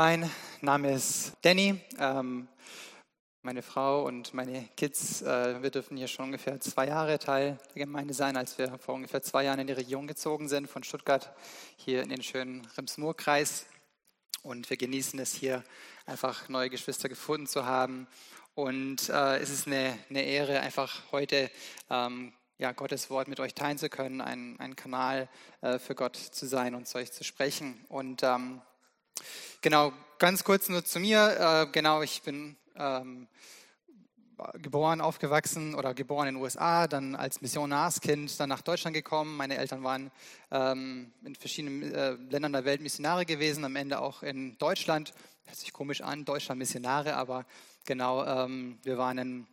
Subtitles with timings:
[0.00, 1.74] Mein Name ist Danny.
[1.98, 2.46] Ähm,
[3.42, 7.84] meine Frau und meine Kids, äh, wir dürfen hier schon ungefähr zwei Jahre Teil der
[7.84, 11.34] Gemeinde sein, als wir vor ungefähr zwei Jahren in die Region gezogen sind, von Stuttgart
[11.78, 13.66] hier in den schönen Rems-Murr-Kreis.
[14.44, 15.64] Und wir genießen es hier,
[16.06, 18.06] einfach neue Geschwister gefunden zu haben.
[18.54, 21.50] Und äh, es ist eine, eine, Ehre, einfach heute
[21.90, 25.28] ähm, ja, Gottes Wort mit euch teilen zu können, ein, ein Kanal
[25.60, 27.84] äh, für Gott zu sein und zu euch zu sprechen.
[27.88, 28.62] Und ähm,
[29.60, 31.66] genau, ganz kurz nur zu mir.
[31.68, 33.28] Äh, genau, ich bin ähm,
[34.54, 39.36] geboren, aufgewachsen oder geboren in den USA, dann als Missionarskind dann nach Deutschland gekommen.
[39.36, 40.10] Meine Eltern waren
[40.50, 45.12] ähm, in verschiedenen äh, Ländern der Welt Missionare gewesen, am Ende auch in Deutschland.
[45.44, 47.46] Hört sich komisch an, Deutschland Missionare, aber
[47.86, 49.46] genau, ähm, wir waren in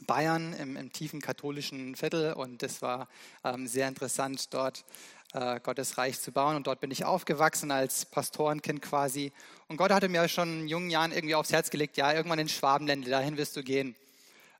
[0.00, 3.08] Bayern im, im, tiefen katholischen Viertel und das war
[3.44, 4.84] ähm, sehr interessant, dort
[5.32, 6.56] äh, Gottes Reich zu bauen.
[6.56, 9.32] Und dort bin ich aufgewachsen als Pastorenkind quasi.
[9.68, 12.48] Und Gott hatte mir schon in jungen Jahren irgendwie aufs Herz gelegt, ja, irgendwann in
[12.48, 13.96] Schwabenländle, dahin wirst du gehen.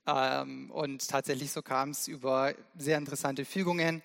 [0.06, 4.02] Ähm, und tatsächlich so kam es über sehr interessante Fügungen.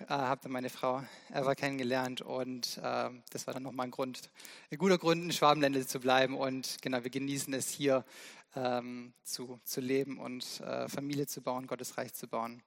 [0.00, 4.30] Äh, habe dann meine Frau Eva kennengelernt und äh, das war dann nochmal ein Grund,
[4.70, 6.36] ein guter Grund, in Schwabenländle zu bleiben.
[6.36, 8.04] Und genau, wir genießen es hier
[8.56, 12.62] ähm, zu, zu leben und äh, Familie zu bauen, Gottes Reich zu bauen.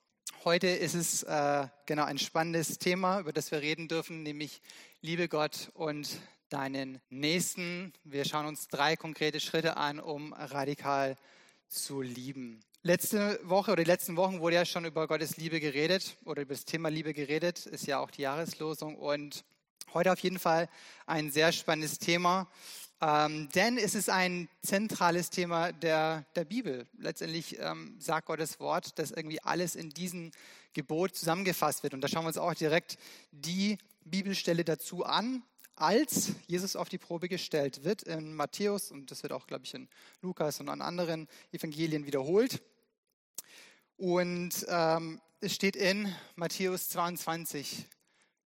[0.46, 4.62] Heute ist es äh, genau ein spannendes Thema, über das wir reden dürfen, nämlich
[5.00, 6.20] Liebe Gott und
[6.50, 7.94] deinen Nächsten.
[8.04, 11.16] Wir schauen uns drei konkrete Schritte an, um radikal
[11.70, 12.60] zu lieben.
[12.82, 16.56] Letzte Woche oder die letzten Wochen wurde ja schon über Gottes Liebe geredet oder über
[16.56, 19.46] das Thema Liebe geredet, ist ja auch die Jahreslosung und
[19.94, 20.68] heute auf jeden Fall
[21.06, 22.50] ein sehr spannendes Thema.
[23.06, 26.88] Ähm, denn es ist ein zentrales Thema der, der Bibel.
[26.98, 30.32] Letztendlich ähm, sagt Gottes Wort, dass irgendwie alles in diesem
[30.72, 31.94] Gebot zusammengefasst wird.
[31.94, 32.98] Und da schauen wir uns auch direkt
[33.32, 35.44] die Bibelstelle dazu an,
[35.76, 39.74] als Jesus auf die Probe gestellt wird in Matthäus und das wird auch, glaube ich,
[39.74, 39.90] in
[40.22, 42.62] Lukas und an anderen Evangelien wiederholt.
[43.98, 47.86] Und ähm, es steht in Matthäus 22,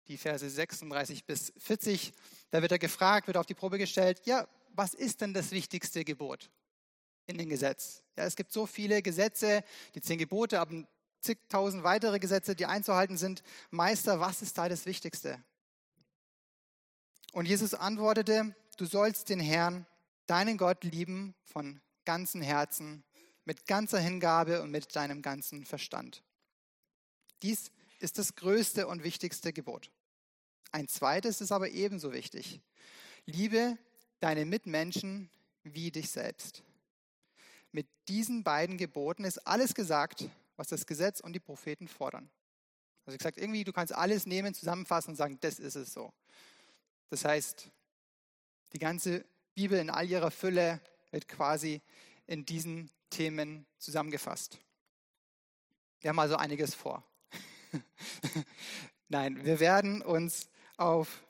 [0.09, 2.13] die Verse 36 bis 40.
[2.53, 6.05] Da wird er gefragt, wird auf die Probe gestellt, ja, was ist denn das wichtigste
[6.05, 6.51] Gebot
[7.27, 8.03] in dem Gesetz?
[8.15, 9.65] Ja, es gibt so viele Gesetze,
[9.95, 10.85] die zehn Gebote, aber
[11.21, 13.43] zigtausend weitere Gesetze, die einzuhalten sind.
[13.71, 15.43] Meister, was ist da das Wichtigste?
[17.33, 19.87] Und Jesus antwortete, du sollst den Herrn,
[20.27, 23.03] deinen Gott lieben von ganzem Herzen,
[23.47, 26.23] mit ganzer Hingabe und mit deinem ganzen Verstand.
[27.43, 29.91] Dies ist das größte und wichtigste Gebot.
[30.73, 32.61] Ein zweites ist aber ebenso wichtig.
[33.27, 33.79] Liebe
[34.21, 35.31] deine Mitmenschen
[35.63, 36.63] wie dich selbst.
[37.73, 42.31] Mit diesen beiden Geboten ist alles gesagt, was das Gesetz und die Propheten fordern.
[43.05, 46.13] Also gesagt, irgendwie, du kannst alles nehmen, zusammenfassen und sagen, das ist es so.
[47.11, 47.69] Das heißt,
[48.73, 49.25] die ganze
[49.55, 50.81] Bibel in all ihrer Fülle
[51.11, 51.83] wird quasi
[52.27, 54.59] in diesen Themen zusammengefasst.
[56.01, 57.05] Wir haben also einiges vor.
[59.09, 60.49] Nein, wir werden uns
[60.83, 61.25] auf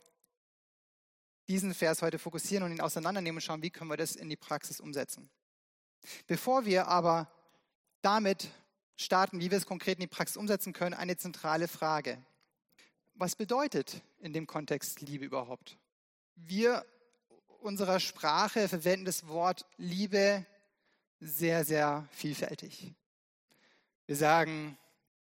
[1.48, 4.36] diesen Vers heute fokussieren und ihn auseinandernehmen und schauen, wie können wir das in die
[4.36, 5.30] Praxis umsetzen.
[6.26, 7.30] Bevor wir aber
[8.00, 8.48] damit
[8.96, 12.18] starten, wie wir es konkret in die Praxis umsetzen können, eine zentrale Frage.
[13.14, 15.76] Was bedeutet in dem Kontext Liebe überhaupt?
[16.34, 16.84] Wir
[17.60, 20.46] unserer Sprache verwenden das Wort Liebe
[21.20, 22.94] sehr, sehr vielfältig.
[24.06, 24.76] Wir sagen,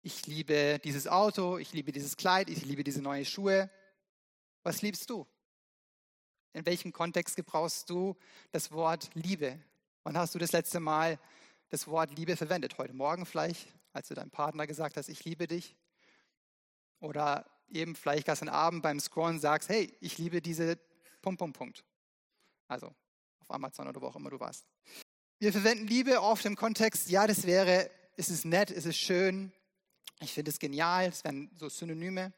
[0.01, 3.69] ich liebe dieses Auto, ich liebe dieses Kleid, ich liebe diese neuen Schuhe.
[4.65, 5.27] Was liebst du?
[6.53, 8.17] In welchem Kontext gebrauchst du
[8.51, 9.59] das Wort Liebe?
[10.01, 11.19] Wann hast du das letzte Mal
[11.69, 12.79] das Wort Liebe verwendet?
[12.79, 15.75] Heute Morgen vielleicht, als du deinem Partner gesagt hast, ich liebe dich?
[16.99, 20.79] Oder eben vielleicht gestern Abend beim Scrollen sagst, hey, ich liebe diese
[21.21, 21.83] Punkt, Punkt, Punkt.
[22.67, 22.87] Also
[23.41, 24.65] auf Amazon oder wo auch immer du warst.
[25.37, 29.51] Wir verwenden Liebe oft im Kontext, ja, das wäre, ist es nett, ist es schön,
[30.21, 32.33] ich finde es genial, das wären so Synonyme.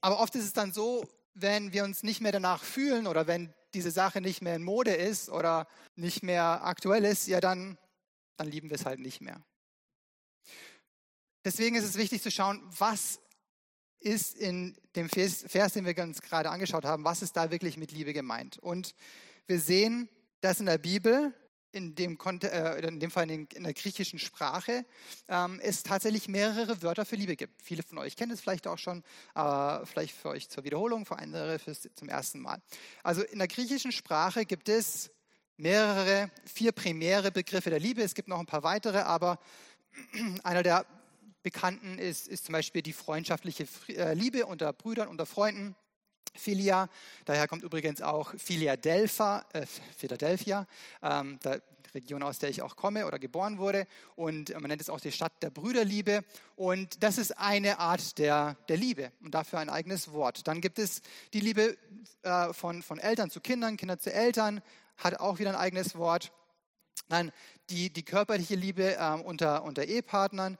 [0.00, 1.04] Aber oft ist es dann so,
[1.40, 4.94] wenn wir uns nicht mehr danach fühlen oder wenn diese Sache nicht mehr in Mode
[4.94, 5.66] ist oder
[5.96, 7.78] nicht mehr aktuell ist, ja, dann,
[8.36, 9.42] dann lieben wir es halt nicht mehr.
[11.44, 13.20] Deswegen ist es wichtig zu schauen, was
[14.00, 17.76] ist in dem Vers, Vers, den wir uns gerade angeschaut haben, was ist da wirklich
[17.76, 18.58] mit Liebe gemeint?
[18.58, 18.94] Und
[19.46, 20.08] wir sehen,
[20.40, 21.34] dass in der Bibel
[21.72, 24.84] in dem, äh, in dem Fall in, der griechischen Sprache,
[25.28, 27.60] ähm, es tatsächlich mehrere Wörter für Liebe gibt.
[27.62, 29.02] Viele von euch kennen es vielleicht auch schon,
[29.34, 32.60] aber vielleicht für euch zur Wiederholung, für andere fürs, zum ersten Mal.
[33.02, 35.10] Also in der griechischen Sprache gibt es
[35.56, 38.02] mehrere, vier primäre Begriffe der Liebe.
[38.02, 39.38] Es gibt noch ein paar weitere, aber
[40.44, 40.86] einer der
[41.42, 45.76] bekannten ist, ist zum Beispiel die freundschaftliche äh, Liebe unter Brüdern, unter Freunden.
[46.34, 46.88] Philia,
[47.24, 49.66] daher kommt übrigens auch Philadelphia, äh,
[49.96, 50.66] Philadelphia
[51.02, 51.62] ähm, der
[51.94, 53.86] Region, aus der ich auch komme oder geboren wurde.
[54.16, 56.24] Und man nennt es auch die Stadt der Brüderliebe.
[56.56, 60.46] Und das ist eine Art der, der Liebe und dafür ein eigenes Wort.
[60.46, 61.02] Dann gibt es
[61.32, 61.76] die Liebe
[62.22, 64.60] äh, von, von Eltern zu Kindern, Kinder zu Eltern,
[64.96, 66.32] hat auch wieder ein eigenes Wort.
[67.08, 67.32] Dann
[67.70, 70.58] die, die körperliche Liebe äh, unter, unter Ehepartnern,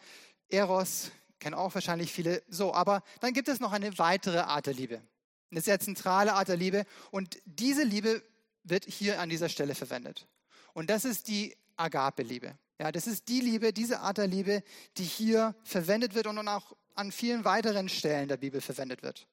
[0.48, 1.10] Eros,
[1.40, 2.74] kennen auch wahrscheinlich viele so.
[2.74, 5.02] Aber dann gibt es noch eine weitere Art der Liebe.
[5.50, 6.84] Eine sehr zentrale Art der Liebe.
[7.10, 8.22] Und diese Liebe
[8.64, 10.26] wird hier an dieser Stelle verwendet.
[10.74, 12.58] Und das ist die Agape-Liebe.
[12.78, 14.62] Ja, das ist die Liebe, diese Art der Liebe,
[14.96, 19.26] die hier verwendet wird und auch an vielen weiteren Stellen der Bibel verwendet wird.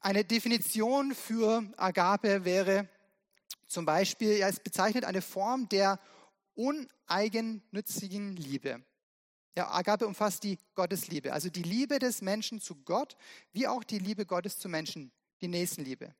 [0.00, 2.88] Eine Definition für Agape wäre
[3.66, 5.98] zum Beispiel, ja, es bezeichnet eine Form der
[6.54, 8.82] uneigennützigen Liebe.
[9.56, 13.16] Ja, Agape umfasst die Gottesliebe, also die Liebe des Menschen zu Gott,
[13.52, 15.10] wie auch die Liebe Gottes zu Menschen,
[15.40, 16.14] die Nächstenliebe.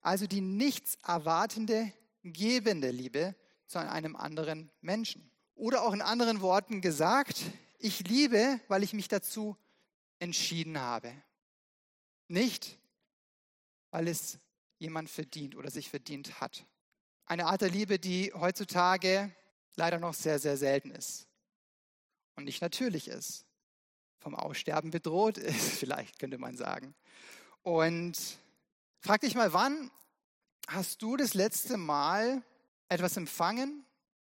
[0.00, 1.92] Also die nichts erwartende,
[2.22, 3.34] gebende Liebe
[3.66, 5.28] zu einem anderen Menschen.
[5.56, 7.42] Oder auch in anderen Worten gesagt,
[7.80, 9.56] ich liebe, weil ich mich dazu
[10.20, 11.12] entschieden habe.
[12.28, 12.78] Nicht,
[13.90, 14.38] weil es
[14.78, 16.64] jemand verdient oder sich verdient hat.
[17.26, 19.32] Eine Art der Liebe, die heutzutage
[19.74, 21.27] leider noch sehr, sehr selten ist
[22.38, 23.44] und nicht natürlich ist.
[24.20, 26.94] Vom Aussterben bedroht ist, vielleicht könnte man sagen.
[27.62, 28.16] Und
[29.00, 29.90] frag dich mal, wann
[30.68, 32.42] hast du das letzte Mal
[32.88, 33.84] etwas empfangen,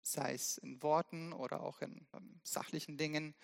[0.03, 3.35] sei es in Worten oder auch in um, sachlichen Dingen,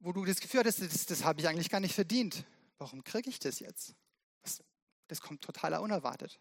[0.00, 2.44] wo du das Gefühl hattest, das, das habe ich eigentlich gar nicht verdient.
[2.76, 3.94] Warum kriege ich das jetzt?
[4.42, 4.62] Das,
[5.08, 6.38] das kommt total unerwartet.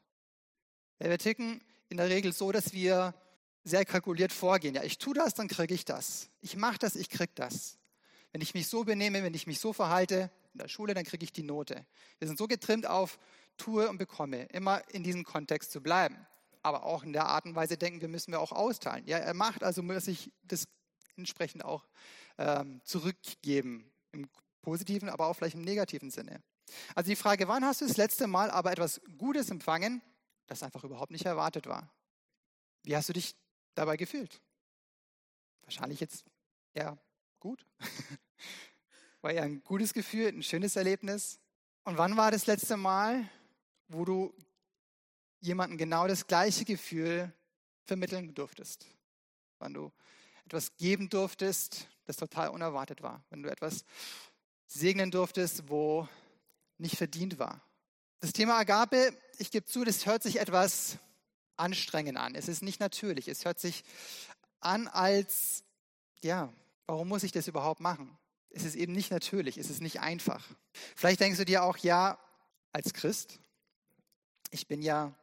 [0.99, 3.13] Wir ticken in der Regel so, dass wir
[3.67, 4.75] sehr kalkuliert vorgehen.
[4.75, 6.29] Ja, ich tue das, dann kriege ich das.
[6.41, 7.77] Ich mache das, ich kriege das.
[8.31, 11.23] Wenn ich mich so benehme, wenn ich mich so verhalte in der Schule, dann kriege
[11.23, 11.85] ich die Note.
[12.19, 13.19] Wir sind so getrimmt auf
[13.57, 16.15] tue und bekomme, immer in diesem Kontext zu bleiben.
[16.61, 19.05] Aber auch in der Art und Weise denken wir, müssen wir auch austeilen.
[19.07, 20.67] Ja, er macht, also muss ich das
[21.15, 21.85] entsprechend auch
[22.37, 23.91] ähm, zurückgeben.
[24.11, 24.29] Im
[24.67, 26.41] positiven, aber auch vielleicht im negativen Sinne.
[26.93, 30.01] Also die Frage, wann hast du das letzte Mal aber etwas Gutes empfangen,
[30.47, 31.89] das einfach überhaupt nicht erwartet war?
[32.83, 33.33] Wie hast du dich
[33.77, 34.41] dabei gefühlt?
[35.63, 36.25] Wahrscheinlich jetzt
[36.73, 36.97] eher
[37.39, 37.65] gut.
[39.21, 41.39] War ja ein gutes Gefühl, ein schönes Erlebnis.
[41.83, 43.29] Und wann war das letzte Mal,
[43.87, 44.33] wo du
[45.39, 47.33] jemandem genau das gleiche Gefühl
[47.83, 48.85] vermitteln durftest?
[49.59, 49.91] Wann du
[50.45, 53.23] etwas geben durftest, das total unerwartet war.
[53.29, 53.83] Wenn du etwas
[54.67, 56.07] segnen durftest, wo
[56.77, 57.61] nicht verdient war.
[58.19, 60.97] Das Thema Agape, ich gebe zu, das hört sich etwas
[61.57, 62.35] anstrengend an.
[62.35, 63.27] Es ist nicht natürlich.
[63.27, 63.83] Es hört sich
[64.59, 65.63] an als,
[66.21, 66.51] ja,
[66.85, 68.17] warum muss ich das überhaupt machen?
[68.49, 70.47] Es ist eben nicht natürlich, es ist nicht einfach.
[70.95, 72.17] Vielleicht denkst du dir auch, ja,
[72.71, 73.39] als Christ,
[74.51, 75.13] ich bin ja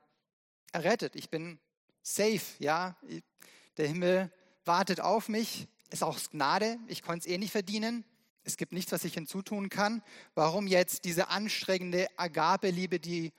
[0.73, 1.59] errettet, ich bin
[2.03, 2.97] safe, ja,
[3.77, 4.33] der Himmel
[4.65, 8.05] wartet auf mich, ist auch Gnade, ich konnte es eh nicht verdienen,
[8.45, 10.03] es gibt nichts, was ich hinzutun kann.
[10.35, 13.33] Warum jetzt diese anstrengende Agape-Liebe, die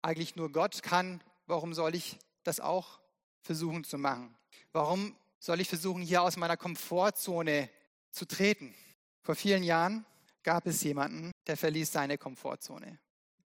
[0.00, 3.00] eigentlich nur Gott kann, warum soll ich das auch
[3.42, 4.36] versuchen zu machen?
[4.72, 7.70] Warum soll ich versuchen, hier aus meiner Komfortzone
[8.10, 8.74] zu treten?
[9.22, 10.04] Vor vielen Jahren
[10.42, 12.98] gab es jemanden, der verließ seine Komfortzone.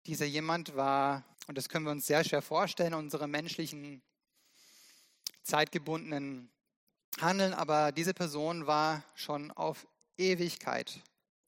[0.06, 4.02] Dieser jemand war, und das können wir uns sehr schwer vorstellen, unsere menschlichen,
[5.42, 6.50] zeitgebundenen
[7.20, 9.86] Handeln, aber diese Person war schon auf
[10.16, 11.00] Ewigkeit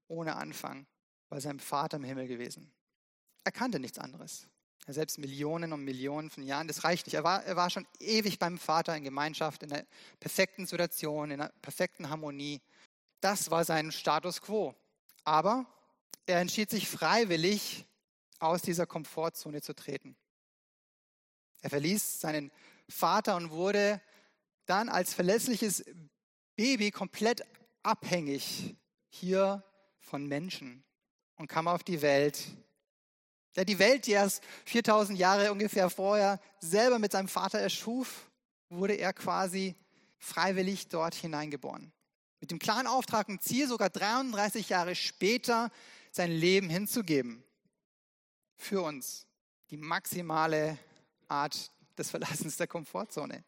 [0.09, 0.87] ohne Anfang
[1.28, 2.71] bei seinem Vater im Himmel gewesen.
[3.45, 4.47] Er kannte nichts anderes.
[4.89, 7.15] Selbst Millionen und Millionen von Jahren, das reicht nicht.
[7.15, 9.87] Er war, er war schon ewig beim Vater in Gemeinschaft, in einer
[10.19, 12.61] perfekten Situation, in einer perfekten Harmonie.
[13.21, 14.75] Das war sein Status quo.
[15.25, 15.67] Aber
[16.27, 17.87] er entschied sich freiwillig,
[18.43, 20.17] aus dieser Komfortzone zu treten.
[21.61, 22.51] Er verließ seinen
[22.89, 24.01] Vater und wurde
[24.67, 25.85] dann als verlässliches
[26.57, 27.43] Baby komplett
[27.85, 28.77] abhängig
[29.09, 29.62] hier
[30.01, 30.83] von Menschen
[31.37, 32.49] und kam auf die Welt
[33.56, 38.30] der die Welt, die erst 4000 Jahre ungefähr vorher selber mit seinem Vater erschuf,
[38.68, 39.75] wurde er quasi
[40.18, 41.92] freiwillig dort hineingeboren.
[42.40, 45.71] Mit dem klaren Auftrag und Ziel, sogar 33 Jahre später
[46.11, 47.44] sein Leben hinzugeben.
[48.56, 49.26] Für uns.
[49.71, 50.78] Die maximale
[51.28, 53.44] Art des Verlassens der Komfortzone.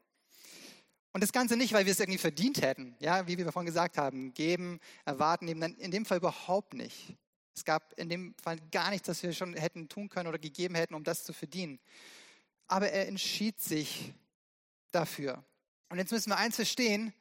[1.12, 3.99] Und das Ganze nicht, weil wir es irgendwie verdient hätten, ja, wie wir vorhin gesagt
[3.99, 7.16] haben, geben, erwarten, eben in dem Fall überhaupt nicht.
[7.54, 10.75] Es gab in dem Fall gar nichts, das wir schon hätten tun können oder gegeben
[10.75, 11.78] hätten, um das zu verdienen.
[12.66, 14.12] Aber er entschied sich
[14.90, 15.44] dafür.
[15.88, 17.12] Und jetzt müssen wir eins verstehen,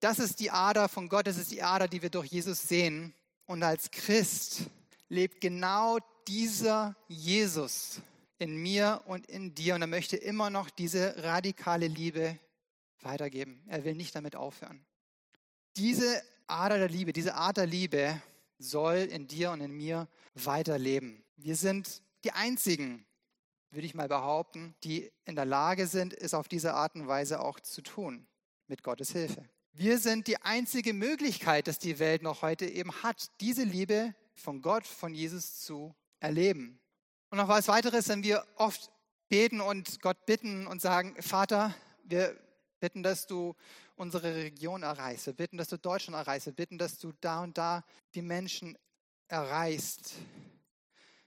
[0.00, 3.14] das ist die Ader von Gott, das ist die Ader, die wir durch Jesus sehen.
[3.46, 4.62] Und als Christ
[5.08, 8.00] lebt genau dieser Jesus
[8.38, 12.38] in mir und in dir und er möchte immer noch diese radikale Liebe
[13.02, 13.62] weitergeben.
[13.66, 14.84] Er will nicht damit aufhören.
[15.76, 18.20] Diese Ader der Liebe, diese Art der Liebe
[18.60, 21.24] soll in dir und in mir weiterleben.
[21.36, 23.06] Wir sind die Einzigen,
[23.70, 27.40] würde ich mal behaupten, die in der Lage sind, es auf diese Art und Weise
[27.40, 28.26] auch zu tun,
[28.66, 29.48] mit Gottes Hilfe.
[29.72, 34.62] Wir sind die einzige Möglichkeit, dass die Welt noch heute eben hat, diese Liebe von
[34.62, 36.80] Gott, von Jesus zu erleben.
[37.30, 38.90] Und noch was weiteres, wenn wir oft
[39.28, 42.36] beten und Gott bitten und sagen, Vater, wir
[42.80, 43.54] bitten, dass du
[44.00, 47.58] unsere Region erreichst, wir bitten, dass du Deutschland erreichst, wir bitten, dass du da und
[47.58, 48.78] da die Menschen
[49.28, 50.14] erreichst.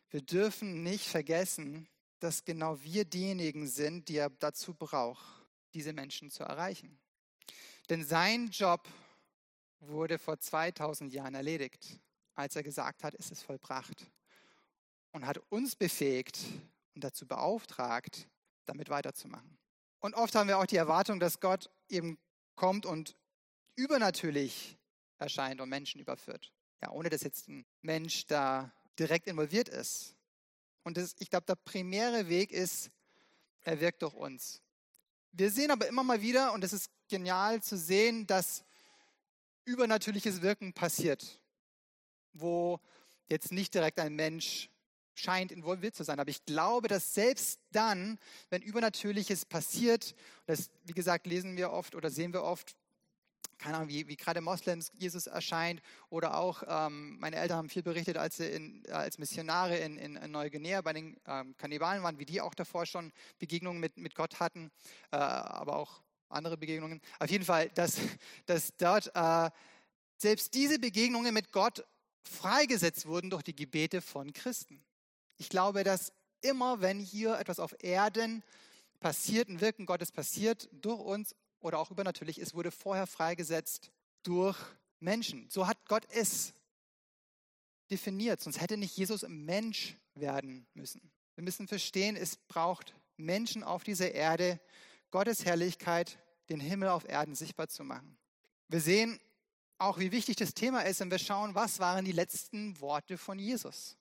[0.10, 1.88] Wir dürfen nicht vergessen,
[2.20, 5.24] dass genau wir diejenigen sind, die er dazu braucht,
[5.76, 7.00] diese Menschen zu erreichen.
[7.90, 8.88] Denn sein Job
[9.80, 12.00] wurde vor 2000 Jahren erledigt,
[12.34, 14.10] als er gesagt hat, es ist vollbracht.
[15.12, 16.40] Und hat uns befähigt
[16.96, 18.28] und dazu beauftragt,
[18.66, 19.60] damit weiterzumachen.
[20.00, 22.18] Und oft haben wir auch die Erwartung, dass Gott eben
[22.56, 23.16] kommt und
[23.76, 24.78] übernatürlich
[25.18, 26.52] erscheint und Menschen überführt.
[26.82, 30.16] Ja, ohne dass jetzt ein Mensch da direkt involviert ist.
[30.84, 32.92] Und das, ich glaube, der primäre Weg ist,
[33.62, 34.62] er wirkt durch uns.
[35.32, 38.64] Wir sehen aber immer mal wieder, und es ist genial zu sehen, dass
[39.66, 41.40] übernatürliches Wirken passiert,
[42.34, 42.80] wo
[43.30, 44.70] jetzt nicht direkt ein Mensch
[45.16, 46.20] scheint involviert zu sein.
[46.20, 48.18] Aber ich glaube, dass selbst dann,
[48.50, 50.16] wenn Übernatürliches passiert,
[50.46, 52.76] das, wie gesagt, lesen wir oft oder sehen wir oft,
[53.58, 57.84] keine Ahnung, wie, wie gerade Moslems Jesus erscheint oder auch, ähm, meine Eltern haben viel
[57.84, 62.20] berichtet, als sie in, als Missionare in, in, in Neuguinea bei den ähm, Kannibalen waren,
[62.20, 64.70] wie die auch davor schon Begegnungen mit, mit Gott hatten,
[65.12, 67.00] äh, aber auch andere Begegnungen.
[67.20, 67.98] Auf jeden Fall, dass,
[68.48, 69.50] dass dort äh,
[70.18, 71.86] selbst diese Begegnungen mit Gott
[72.24, 74.84] freigesetzt wurden durch die Gebete von Christen.
[75.44, 78.44] Ich glaube, dass immer, wenn hier etwas auf Erden
[79.02, 83.92] passiert, ein Wirken Gottes passiert, durch uns oder auch übernatürlich, es wurde vorher freigesetzt
[84.24, 84.58] durch
[85.02, 85.50] Menschen.
[85.50, 86.54] So hat Gott es
[87.92, 91.12] definiert, sonst hätte nicht Jesus Mensch werden müssen.
[91.36, 94.62] Wir müssen verstehen, es braucht Menschen auf dieser Erde,
[95.12, 98.18] Gottes Herrlichkeit, den Himmel auf Erden sichtbar zu machen.
[98.70, 99.20] Wir sehen
[99.78, 103.38] auch, wie wichtig das Thema ist, wenn wir schauen, was waren die letzten Worte von
[103.38, 103.98] Jesus.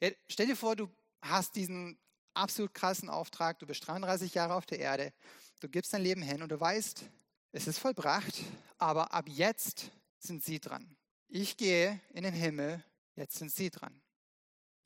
[0.00, 0.88] Ja, stell dir vor, du
[1.22, 1.98] hast diesen
[2.34, 5.12] absolut krassen Auftrag, du bist 33 Jahre auf der Erde,
[5.60, 7.04] du gibst dein Leben hin und du weißt,
[7.52, 8.40] es ist vollbracht,
[8.78, 10.96] aber ab jetzt sind sie dran.
[11.28, 12.84] Ich gehe in den Himmel,
[13.16, 14.00] jetzt sind sie dran.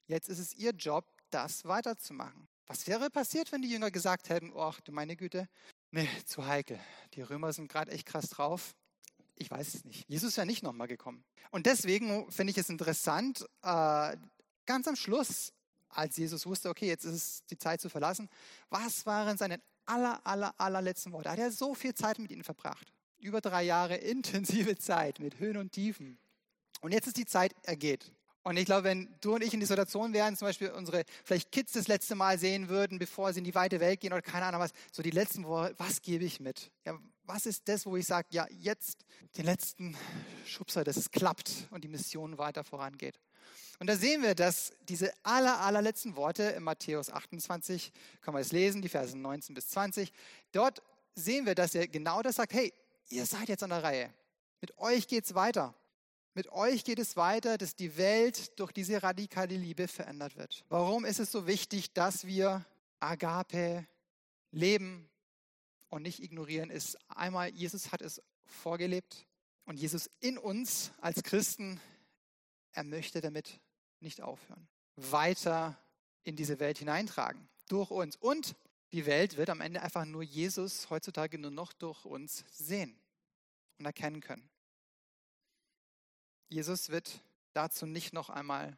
[0.06, 2.48] Jetzt ist es ihr Job, das weiterzumachen.
[2.66, 5.48] Was wäre passiert, wenn die Jünger gesagt hätten, oh, du meine Güte,
[5.90, 6.78] nee, zu heikel.
[7.14, 8.74] Die Römer sind gerade echt krass drauf.
[9.36, 10.08] Ich weiß es nicht.
[10.08, 11.24] Jesus ja nicht nochmal gekommen.
[11.50, 14.16] Und deswegen finde ich es interessant, äh,
[14.66, 15.52] Ganz am Schluss,
[15.88, 18.28] als Jesus wusste, okay, jetzt ist es die Zeit zu verlassen,
[18.70, 21.30] was waren seine aller, aller, allerletzten Worte?
[21.30, 22.92] Hat er so viel Zeit mit ihnen verbracht?
[23.18, 26.18] Über drei Jahre intensive Zeit mit Höhen und Tiefen.
[26.80, 28.12] Und jetzt ist die Zeit ergeht.
[28.42, 31.50] Und ich glaube, wenn du und ich in die Situation wären, zum Beispiel unsere vielleicht
[31.50, 34.44] Kids das letzte Mal sehen würden, bevor sie in die weite Welt gehen oder keine
[34.44, 36.70] Ahnung was, so die letzten Worte, was gebe ich mit?
[36.84, 39.06] Ja, was ist das, wo ich sage, ja, jetzt
[39.38, 39.96] den letzten
[40.44, 43.18] Schubser, dass es klappt und die Mission weiter vorangeht?
[43.78, 48.52] Und da sehen wir, dass diese aller, allerletzten Worte in Matthäus 28, kann man es
[48.52, 50.12] lesen, die Verse 19 bis 20,
[50.52, 50.82] dort
[51.14, 52.72] sehen wir, dass er genau das sagt, hey,
[53.08, 54.12] ihr seid jetzt an der Reihe.
[54.60, 55.74] Mit euch geht es weiter.
[56.34, 60.64] Mit euch geht es weiter, dass die Welt durch diese radikale Liebe verändert wird.
[60.68, 62.64] Warum ist es so wichtig, dass wir
[62.98, 63.86] Agape
[64.50, 65.08] leben
[65.90, 66.70] und nicht ignorieren?
[66.70, 69.26] Ist einmal, Jesus hat es vorgelebt
[69.64, 71.80] und Jesus in uns als Christen,
[72.74, 73.60] er möchte damit
[74.00, 74.68] nicht aufhören.
[74.96, 75.78] Weiter
[76.24, 78.16] in diese Welt hineintragen, durch uns.
[78.16, 78.56] Und
[78.92, 82.98] die Welt wird am Ende einfach nur Jesus heutzutage nur noch durch uns sehen
[83.78, 84.48] und erkennen können.
[86.48, 87.20] Jesus wird
[87.52, 88.76] dazu nicht noch einmal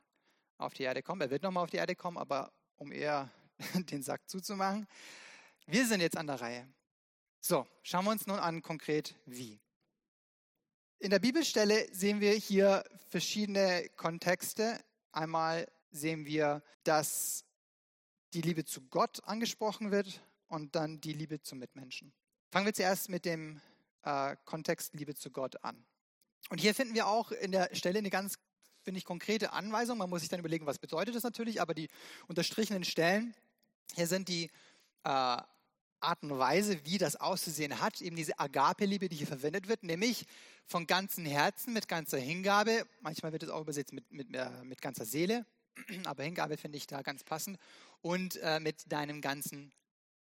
[0.58, 1.20] auf die Erde kommen.
[1.20, 3.30] Er wird noch mal auf die Erde kommen, aber um eher
[3.74, 4.86] den Sack zuzumachen.
[5.66, 6.68] Wir sind jetzt an der Reihe.
[7.40, 9.60] So, schauen wir uns nun an konkret wie.
[10.98, 14.80] In der Bibelstelle sehen wir hier verschiedene Kontexte,
[15.16, 17.46] Einmal sehen wir, dass
[18.34, 22.12] die Liebe zu Gott angesprochen wird und dann die Liebe zum Mitmenschen.
[22.50, 23.58] Fangen wir zuerst mit dem
[24.02, 25.86] äh, Kontext Liebe zu Gott an.
[26.50, 28.38] Und hier finden wir auch in der Stelle eine ganz,
[28.82, 29.96] finde ich, konkrete Anweisung.
[29.96, 31.88] Man muss sich dann überlegen, was bedeutet das natürlich, aber die
[32.28, 33.34] unterstrichenen Stellen,
[33.94, 34.50] hier sind die
[35.04, 35.38] äh,
[36.06, 40.26] Art und Weise, wie das auszusehen hat, eben diese Agape-Liebe, die hier verwendet wird, nämlich
[40.66, 44.80] von ganzem Herzen, mit ganzer Hingabe, manchmal wird es auch übersetzt mit, mit, äh, mit
[44.80, 45.44] ganzer Seele,
[46.04, 47.58] aber Hingabe finde ich da ganz passend.
[48.02, 49.72] Und äh, mit deinem ganzen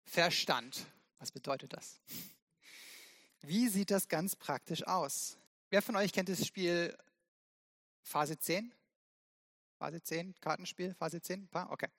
[0.04, 0.86] Verstand.
[1.20, 2.00] Was bedeutet das?
[3.42, 5.38] Wie sieht das ganz praktisch aus?
[5.70, 6.98] Wer von euch kennt das Spiel
[8.02, 8.72] Phase 10?
[9.78, 11.50] Phase 10, Kartenspiel, Phase 10?
[11.70, 11.90] Okay.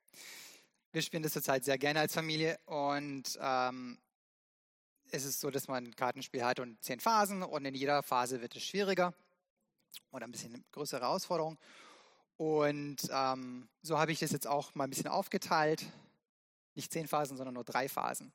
[0.97, 3.99] Wir spielen das zurzeit sehr gerne als Familie und ähm,
[5.11, 8.41] es ist so, dass man ein Kartenspiel hat und zehn Phasen und in jeder Phase
[8.41, 9.13] wird es schwieriger
[10.11, 11.59] oder ein bisschen größere Herausforderung.
[12.39, 15.85] Und ähm, so habe ich das jetzt auch mal ein bisschen aufgeteilt.
[16.75, 18.33] Nicht zehn Phasen, sondern nur drei Phasen.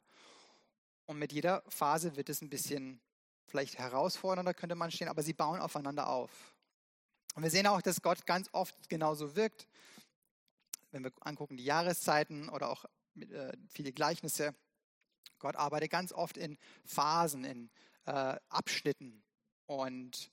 [1.08, 3.02] Und mit jeder Phase wird es ein bisschen
[3.48, 6.30] vielleicht herausfordernder, könnte man stehen, aber sie bauen aufeinander auf.
[7.34, 9.68] Und wir sehen auch, dass Gott ganz oft genauso wirkt.
[10.92, 14.56] Wenn wir angucken, die Jahreszeiten oder auch äh, viele Gleichnisse.
[15.40, 17.70] Gott arbeitet ganz oft in Phasen, in
[18.06, 19.24] äh, Abschnitten.
[19.66, 20.32] Und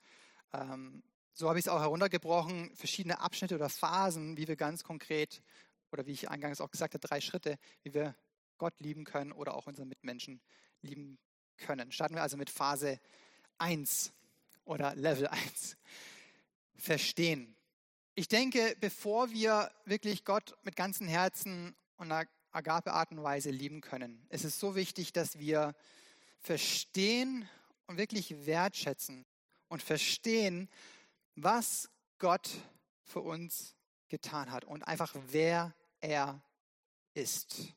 [0.52, 1.02] ähm,
[1.34, 5.42] so habe ich es auch heruntergebrochen, verschiedene Abschnitte oder Phasen, wie wir ganz konkret,
[5.92, 8.14] oder wie ich eingangs auch gesagt habe, drei Schritte, wie wir
[8.58, 10.40] Gott lieben können oder auch unsere Mitmenschen
[10.82, 11.18] lieben
[11.56, 11.92] können.
[11.92, 13.00] Starten wir also mit Phase
[13.58, 14.12] 1
[14.64, 15.76] oder Level 1.
[16.76, 17.56] Verstehen.
[18.18, 23.80] Ich denke, bevor wir wirklich Gott mit ganzem Herzen und einer Agape-Art und Weise lieben
[23.80, 25.76] können, ist es so wichtig, dass wir
[26.40, 27.48] verstehen
[27.86, 29.24] und wirklich wertschätzen
[29.68, 30.68] und verstehen,
[31.36, 32.50] was Gott
[33.04, 33.76] für uns
[34.08, 36.42] getan hat und einfach wer er
[37.14, 37.72] ist.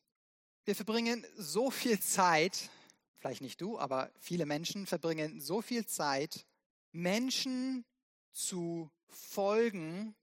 [0.66, 2.72] Wir verbringen so viel Zeit,
[3.20, 6.48] vielleicht nicht du, aber viele Menschen verbringen so viel Zeit,
[6.92, 7.86] Menschen
[8.32, 10.16] zu folgen,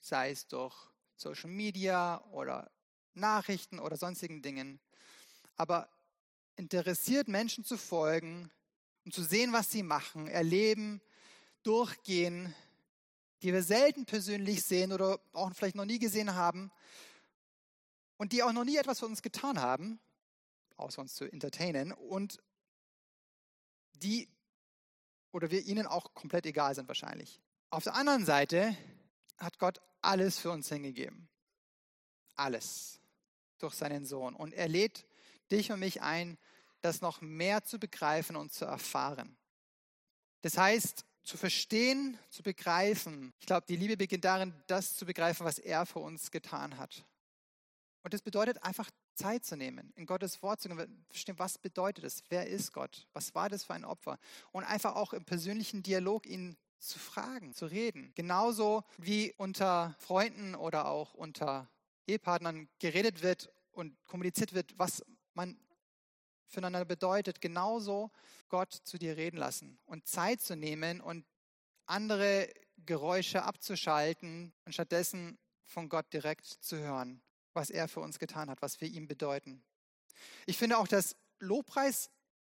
[0.00, 0.74] sei es durch
[1.16, 2.70] Social Media oder
[3.14, 4.80] Nachrichten oder sonstigen Dingen.
[5.56, 5.88] Aber
[6.56, 8.50] interessiert Menschen zu folgen,
[9.04, 11.00] um zu sehen, was sie machen, erleben,
[11.62, 12.54] durchgehen,
[13.42, 16.70] die wir selten persönlich sehen oder auch vielleicht noch nie gesehen haben
[18.16, 19.98] und die auch noch nie etwas für uns getan haben,
[20.76, 22.42] außer uns zu entertainen und
[23.94, 24.28] die
[25.32, 27.40] oder wir ihnen auch komplett egal sind wahrscheinlich.
[27.70, 28.76] Auf der anderen Seite
[29.40, 31.28] hat Gott alles für uns hingegeben.
[32.36, 33.00] Alles
[33.58, 34.34] durch seinen Sohn.
[34.34, 35.06] Und er lädt
[35.50, 36.38] dich und mich ein,
[36.80, 39.36] das noch mehr zu begreifen und zu erfahren.
[40.42, 43.32] Das heißt, zu verstehen, zu begreifen.
[43.40, 47.04] Ich glaube, die Liebe beginnt darin, das zu begreifen, was er für uns getan hat.
[48.02, 50.70] Und das bedeutet einfach Zeit zu nehmen, in Gottes Wort zu
[51.10, 54.18] verstehen, was bedeutet es, wer ist Gott, was war das für ein Opfer
[54.52, 58.12] und einfach auch im persönlichen Dialog ihn zu fragen, zu reden.
[58.14, 61.70] Genauso wie unter Freunden oder auch unter
[62.06, 65.58] Ehepartnern geredet wird und kommuniziert wird, was man
[66.46, 68.10] füreinander bedeutet, genauso
[68.48, 71.24] Gott zu dir reden lassen und Zeit zu nehmen und
[71.86, 72.52] andere
[72.86, 78.62] Geräusche abzuschalten und stattdessen von Gott direkt zu hören, was er für uns getan hat,
[78.62, 79.62] was wir ihm bedeuten.
[80.46, 82.10] Ich finde auch, dass Lobpreis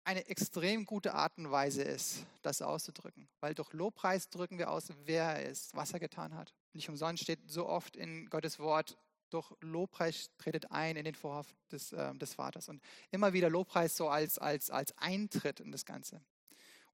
[0.04, 3.28] eine extrem gute Art und Weise ist, das auszudrücken.
[3.40, 6.54] Weil durch Lobpreis drücken wir aus, wer er ist, was er getan hat.
[6.72, 8.98] Nicht umsonst steht so oft in Gottes Wort,
[9.30, 12.68] durch Lobpreis tretet ein in den Vorhof des, äh, des Vaters.
[12.68, 16.20] Und immer wieder Lobpreis so als, als, als Eintritt in das Ganze.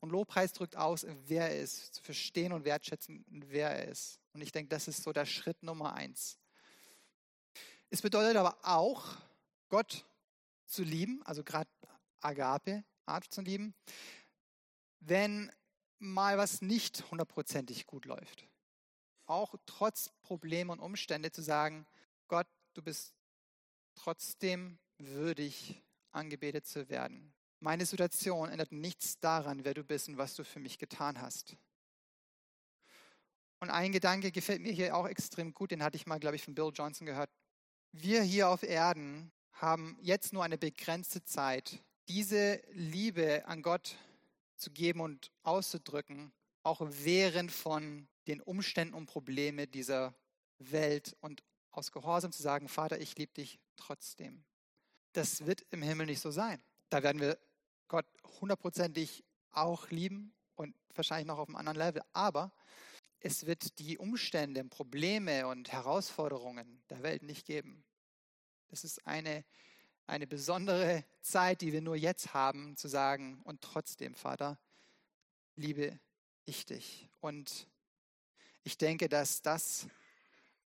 [0.01, 4.19] Und Lobpreis drückt aus, wer er ist, zu verstehen und wertschätzen, wer er ist.
[4.33, 6.39] Und ich denke, das ist so der Schritt Nummer eins.
[7.91, 9.05] Es bedeutet aber auch,
[9.69, 10.07] Gott
[10.67, 11.69] zu lieben, also gerade
[12.21, 13.75] Agape, Art zu lieben,
[15.01, 15.51] wenn
[15.99, 18.49] mal was nicht hundertprozentig gut läuft.
[19.27, 21.87] Auch trotz Probleme und Umstände zu sagen,
[22.29, 23.15] Gott, du bist
[23.95, 27.33] trotzdem würdig, angebetet zu werden.
[27.61, 31.57] Meine Situation ändert nichts daran, wer du bist und was du für mich getan hast.
[33.61, 36.43] Und ein Gedanke gefällt mir hier auch extrem gut, den hatte ich mal, glaube ich,
[36.43, 37.31] von Bill Johnson gehört.
[37.93, 43.97] Wir hier auf Erden haben jetzt nur eine begrenzte Zeit, diese Liebe an Gott
[44.57, 46.33] zu geben und auszudrücken,
[46.65, 50.13] auch während von den Umständen und Problemen dieser
[50.59, 54.43] Welt und aus Gehorsam zu sagen, Vater, ich liebe dich trotzdem.
[55.13, 56.61] Das wird im Himmel nicht so sein.
[56.89, 57.39] Da werden wir
[57.87, 58.07] Gott
[58.41, 62.03] hundertprozentig auch lieben und wahrscheinlich noch auf einem anderen Level.
[62.13, 62.53] Aber
[63.21, 67.85] es wird die Umstände, Probleme und Herausforderungen der Welt nicht geben.
[68.67, 69.45] Das ist eine,
[70.11, 74.59] eine besondere Zeit, die wir nur jetzt haben, zu sagen, und trotzdem, Vater,
[75.55, 75.99] liebe
[76.45, 77.09] ich dich.
[77.21, 77.69] Und
[78.65, 79.87] ich denke, dass das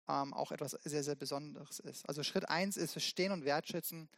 [0.09, 2.09] ähm, auch etwas sehr, sehr Besonderes ist.
[2.09, 4.09] Also Schritt eins ist verstehen und wertschätzen,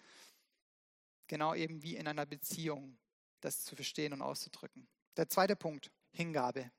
[1.26, 2.96] genau eben wie in einer Beziehung,
[3.40, 4.88] das zu verstehen und auszudrücken.
[5.16, 6.70] Der zweite Punkt, Hingabe.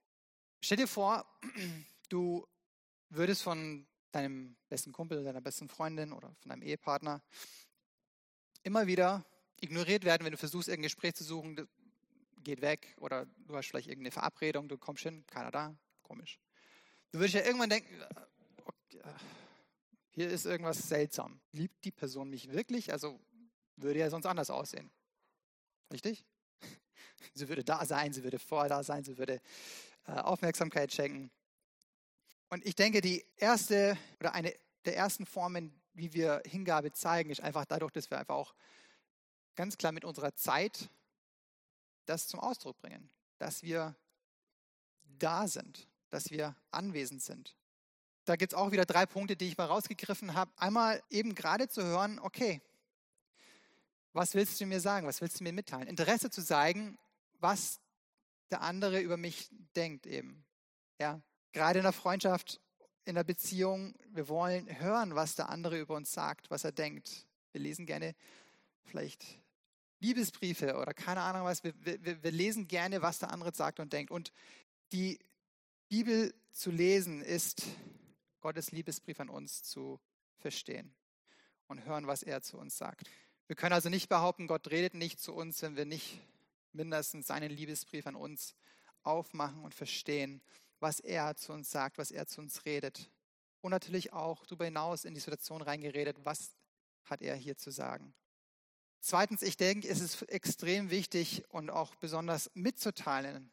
[0.62, 1.26] Stell dir vor,
[2.10, 2.48] du
[3.10, 7.22] würdest von deinem besten Kumpel, deiner besten Freundin oder von deinem Ehepartner
[8.68, 9.26] immer wieder
[9.62, 11.68] ignoriert werden, wenn du versuchst, irgendein Gespräch zu suchen,
[12.44, 16.38] geht weg oder du hast vielleicht irgendeine Verabredung, du kommst hin, keiner da, komisch.
[17.12, 18.06] Du würdest ja irgendwann denken, äh,
[18.66, 19.14] okay, äh,
[20.10, 21.40] hier ist irgendwas seltsam.
[21.54, 22.92] Liebt die Person mich wirklich?
[22.92, 23.20] Also
[23.78, 24.92] würde ja sonst anders aussehen.
[25.92, 26.26] Richtig?
[27.34, 29.40] Sie würde da sein, sie würde vorher da sein, sie würde
[30.08, 31.32] äh, Aufmerksamkeit schenken.
[32.50, 34.54] Und ich denke, die erste oder eine
[34.86, 38.54] der ersten Formen, wie wir Hingabe zeigen, ist einfach dadurch, dass wir einfach auch
[39.56, 40.90] ganz klar mit unserer Zeit
[42.06, 43.96] das zum Ausdruck bringen, dass wir
[45.18, 47.56] da sind, dass wir anwesend sind.
[48.26, 50.52] Da gibt es auch wieder drei Punkte, die ich mal rausgegriffen habe.
[50.58, 52.62] Einmal eben gerade zu hören, okay,
[54.14, 55.08] was willst du mir sagen?
[55.08, 55.88] Was willst du mir mitteilen?
[55.88, 56.98] Interesse zu zeigen,
[57.40, 57.80] was
[58.52, 60.46] der andere über mich denkt eben.
[61.00, 61.22] Ja,
[61.54, 62.60] gerade in der Freundschaft,
[63.08, 67.26] in der Beziehung, wir wollen hören, was der andere über uns sagt, was er denkt.
[67.54, 68.14] Wir lesen gerne
[68.84, 69.26] vielleicht
[70.00, 71.64] Liebesbriefe oder keine Ahnung was.
[71.64, 74.12] Wir, wir, wir lesen gerne, was der andere sagt und denkt.
[74.12, 74.34] Und
[74.92, 75.20] die
[75.88, 77.66] Bibel zu lesen ist
[78.42, 80.02] Gottes Liebesbrief an uns zu
[80.36, 80.94] verstehen
[81.68, 83.10] und hören, was er zu uns sagt.
[83.48, 86.20] Wir können also nicht behaupten, Gott redet nicht zu uns, wenn wir nicht
[86.74, 88.54] mindestens seinen Liebesbrief an uns
[89.04, 90.42] aufmachen und verstehen,
[90.80, 93.10] was er zu uns sagt, was er zu uns redet.
[93.62, 96.52] Und natürlich auch darüber hinaus in die Situation reingeredet, was
[97.06, 98.14] hat er hier zu sagen.
[99.00, 103.52] Zweitens, ich denke, es ist extrem wichtig und auch besonders mitzuteilen,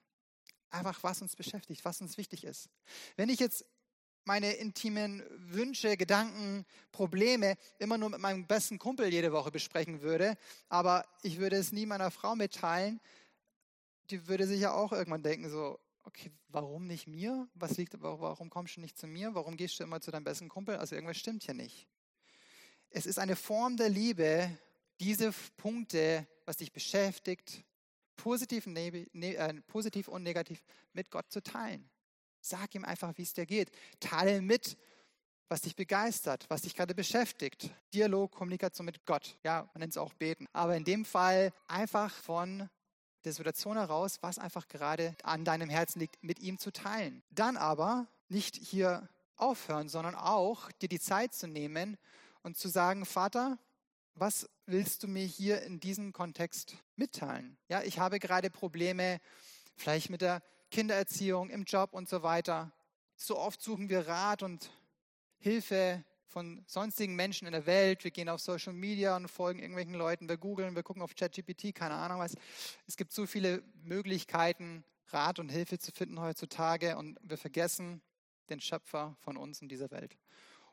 [0.70, 2.68] einfach was uns beschäftigt, was uns wichtig ist.
[3.16, 3.64] Wenn ich jetzt
[4.24, 10.36] meine intimen Wünsche, Gedanken, Probleme immer nur mit meinem besten Kumpel jede Woche besprechen würde,
[10.68, 13.00] aber ich würde es nie meiner Frau mitteilen,
[14.10, 17.48] die würde sich ja auch irgendwann denken, so, okay, warum nicht mir?
[17.54, 19.34] Was liegt, warum kommst du nicht zu mir?
[19.34, 20.76] Warum gehst du immer zu deinem besten Kumpel?
[20.76, 21.88] Also irgendwas stimmt hier nicht.
[22.90, 24.56] Es ist eine Form der Liebe,
[25.00, 27.64] diese Punkte, was dich beschäftigt,
[28.16, 31.90] positiv, ne, äh, positiv und negativ mit Gott zu teilen.
[32.40, 33.70] Sag ihm einfach, wie es dir geht.
[34.00, 34.76] Teile mit,
[35.48, 37.70] was dich begeistert, was dich gerade beschäftigt.
[37.92, 39.38] Dialog, Kommunikation mit Gott.
[39.42, 40.46] Ja, man nennt es auch Beten.
[40.52, 42.68] Aber in dem Fall einfach von
[43.24, 47.22] der Situation heraus, was einfach gerade an deinem Herzen liegt, mit ihm zu teilen.
[47.30, 51.96] Dann aber nicht hier aufhören, sondern auch dir die Zeit zu nehmen
[52.42, 53.58] und zu sagen, Vater,
[54.14, 57.56] was willst du mir hier in diesem Kontext mitteilen?
[57.68, 59.20] Ja, ich habe gerade Probleme,
[59.76, 62.72] vielleicht mit der Kindererziehung, im Job und so weiter.
[63.16, 64.70] So oft suchen wir Rat und
[65.38, 68.02] Hilfe von sonstigen Menschen in der Welt.
[68.02, 70.28] Wir gehen auf Social Media und folgen irgendwelchen Leuten.
[70.28, 72.34] Wir googeln, wir gucken auf ChatGPT, keine Ahnung was.
[72.88, 78.02] Es gibt so viele Möglichkeiten, Rat und Hilfe zu finden heutzutage und wir vergessen
[78.50, 80.18] den Schöpfer von uns in dieser Welt.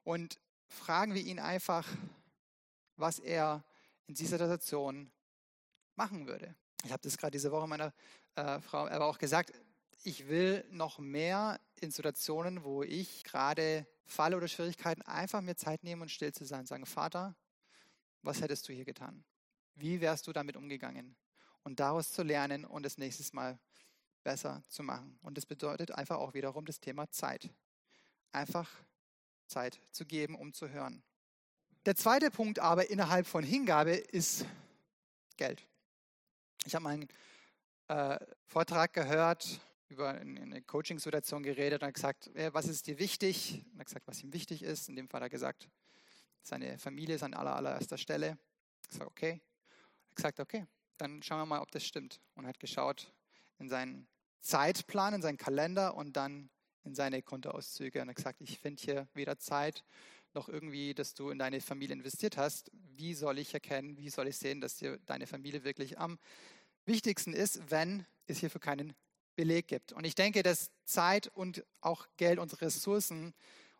[0.03, 1.87] Und fragen wir ihn einfach,
[2.95, 3.63] was er
[4.07, 5.11] in dieser Situation
[5.95, 6.55] machen würde.
[6.83, 7.93] Ich habe das gerade diese Woche meiner
[8.33, 9.51] äh, Frau aber auch gesagt,
[10.03, 15.83] ich will noch mehr in Situationen, wo ich gerade falle oder Schwierigkeiten, einfach mir Zeit
[15.83, 16.65] nehmen und still zu sein.
[16.65, 17.35] Sagen, Vater,
[18.21, 19.23] was hättest du hier getan?
[19.75, 21.15] Wie wärst du damit umgegangen?
[21.63, 23.59] Und daraus zu lernen und das nächstes Mal
[24.23, 25.17] besser zu machen.
[25.21, 27.49] Und das bedeutet einfach auch wiederum das Thema Zeit.
[28.31, 28.69] Einfach
[29.47, 31.03] Zeit zu geben, um zu hören.
[31.85, 34.45] Der zweite Punkt aber innerhalb von Hingabe ist
[35.37, 35.67] Geld.
[36.65, 37.07] Ich habe meinen
[37.87, 39.59] äh, Vortrag gehört
[39.91, 43.63] über eine Coaching-Situation geredet und hat gesagt, was ist dir wichtig?
[43.73, 44.89] Und hat gesagt, was ihm wichtig ist.
[44.89, 45.69] In dem Fall hat er gesagt,
[46.41, 48.37] seine Familie ist an aller, allererster Stelle.
[48.89, 49.29] Ich sage, okay.
[49.31, 50.65] Er hat gesagt, okay,
[50.97, 52.19] dann schauen wir mal, ob das stimmt.
[52.35, 53.13] Und hat geschaut
[53.59, 54.07] in seinen
[54.39, 56.49] Zeitplan, in seinen Kalender und dann
[56.83, 59.83] in seine Kontoauszüge und hat gesagt, ich finde hier weder Zeit
[60.33, 62.71] noch irgendwie, dass du in deine Familie investiert hast.
[62.95, 66.17] Wie soll ich erkennen, wie soll ich sehen, dass dir deine Familie wirklich am
[66.85, 68.95] wichtigsten ist, wenn es hierfür keinen
[69.41, 69.91] Beleg gibt.
[69.91, 73.33] Und ich denke, dass Zeit und auch Geld, unsere Ressourcen,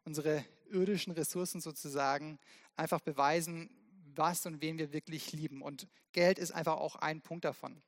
[0.06, 2.40] unsere irdischen Ressourcen sozusagen,
[2.76, 3.70] einfach beweisen,
[4.16, 5.62] was und wen wir wirklich lieben.
[5.62, 7.80] Und Geld ist einfach auch ein Punkt davon.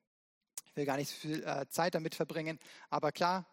[0.67, 2.59] Ich will gar nicht so viel äh, Zeit damit verbringen,
[2.91, 3.47] aber klar,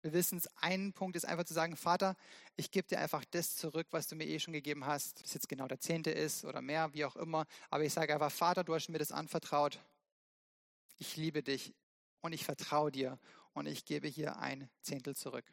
[0.00, 2.16] wir wissen es, ein Punkt ist einfach zu sagen, Vater,
[2.56, 5.34] ich gebe dir einfach das zurück, was du mir eh schon gegeben hast, ob es
[5.34, 7.44] jetzt genau der Zehnte ist oder mehr, wie auch immer.
[7.68, 9.80] Aber ich sage einfach, Vater, du hast mir das anvertraut.
[10.96, 11.74] Ich liebe dich
[12.22, 13.18] und ich vertraue dir
[13.56, 15.44] und ich gebe hier ein Zehntel zurück.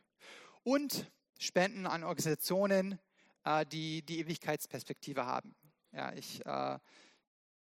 [0.64, 3.00] Und Spenden an Organisationen,
[3.46, 5.56] äh, die die Ewigkeitsperspektive haben.
[5.94, 6.80] Ja, ich äh,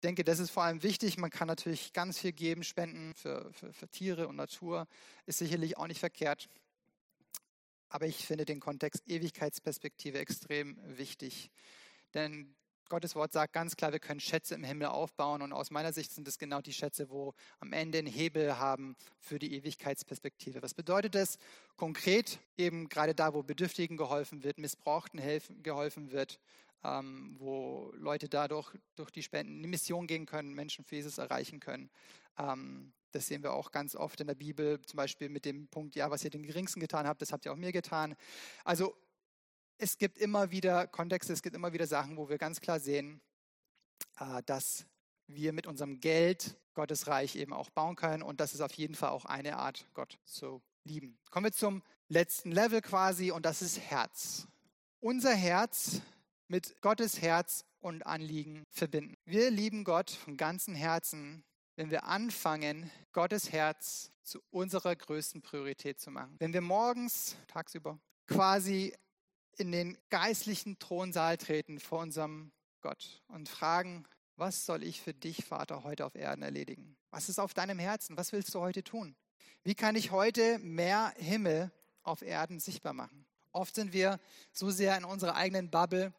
[0.04, 1.18] denke, das ist vor allem wichtig.
[1.18, 4.88] Man kann natürlich ganz viel geben, Spenden für, für, für Tiere und Natur
[5.26, 6.48] ist sicherlich auch nicht verkehrt.
[7.90, 11.50] aber ich finde den Kontext Ewigkeitsperspektive extrem wichtig.
[12.14, 12.56] Denn
[12.90, 16.12] Gottes Wort sagt ganz klar, wir können Schätze im Himmel aufbauen und aus meiner Sicht
[16.12, 20.64] sind es genau die Schätze, wo am Ende einen Hebel haben für die Ewigkeitsperspektive.
[20.64, 21.38] Was bedeutet das
[21.78, 22.40] konkret?
[22.58, 26.40] Eben gerade da, wo Bedürftigen geholfen wird, Missbrauchten helfen, geholfen wird,
[26.84, 31.20] ähm, wo Leute dadurch durch die Spenden in die Mission gehen können, Menschen für Jesus
[31.20, 31.92] erreichen können.
[32.40, 35.96] Ähm, das sehen wir auch ganz oft in der Bibel, zum Beispiel mit dem Punkt,
[35.96, 38.16] ja, was ihr den Geringsten getan habt, das habt ihr auch mir getan.
[38.64, 38.96] Also
[39.80, 43.22] es gibt immer wieder Kontexte, es gibt immer wieder Sachen, wo wir ganz klar sehen,
[44.20, 44.86] äh, dass
[45.28, 48.22] wir mit unserem Geld Gottes Reich eben auch bauen können.
[48.22, 51.18] Und das ist auf jeden Fall auch eine Art, Gott zu lieben.
[51.32, 54.48] Kommen wir zum letzten Level quasi und das ist Herz.
[55.00, 56.02] Unser Herz
[56.48, 59.16] mit Gottes Herz und Anliegen verbinden.
[59.24, 61.46] Wir lieben Gott von ganzem Herzen,
[61.78, 66.36] wenn wir anfangen, Gottes Herz zu unserer größten Priorität zu machen.
[66.40, 68.94] Wenn wir morgens, tagsüber, quasi
[69.60, 75.44] in den geistlichen Thronsaal treten vor unserem Gott und fragen, was soll ich für dich,
[75.44, 76.96] Vater, heute auf Erden erledigen?
[77.12, 78.16] Was ist auf deinem Herzen?
[78.18, 79.16] Was willst du heute tun?
[79.64, 81.72] Wie kann ich heute mehr Himmel
[82.04, 83.26] auf Erden sichtbar machen?
[83.52, 84.20] Oft sind wir
[84.54, 86.14] so sehr in unserer eigenen Bubble,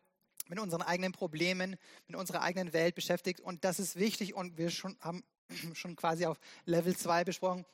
[0.49, 1.77] mit unseren eigenen Problemen,
[2.09, 3.41] mit unserer eigenen Welt beschäftigt.
[3.41, 5.25] Und das ist wichtig und wir schon, haben
[5.75, 7.65] schon quasi auf Level 2 besprochen,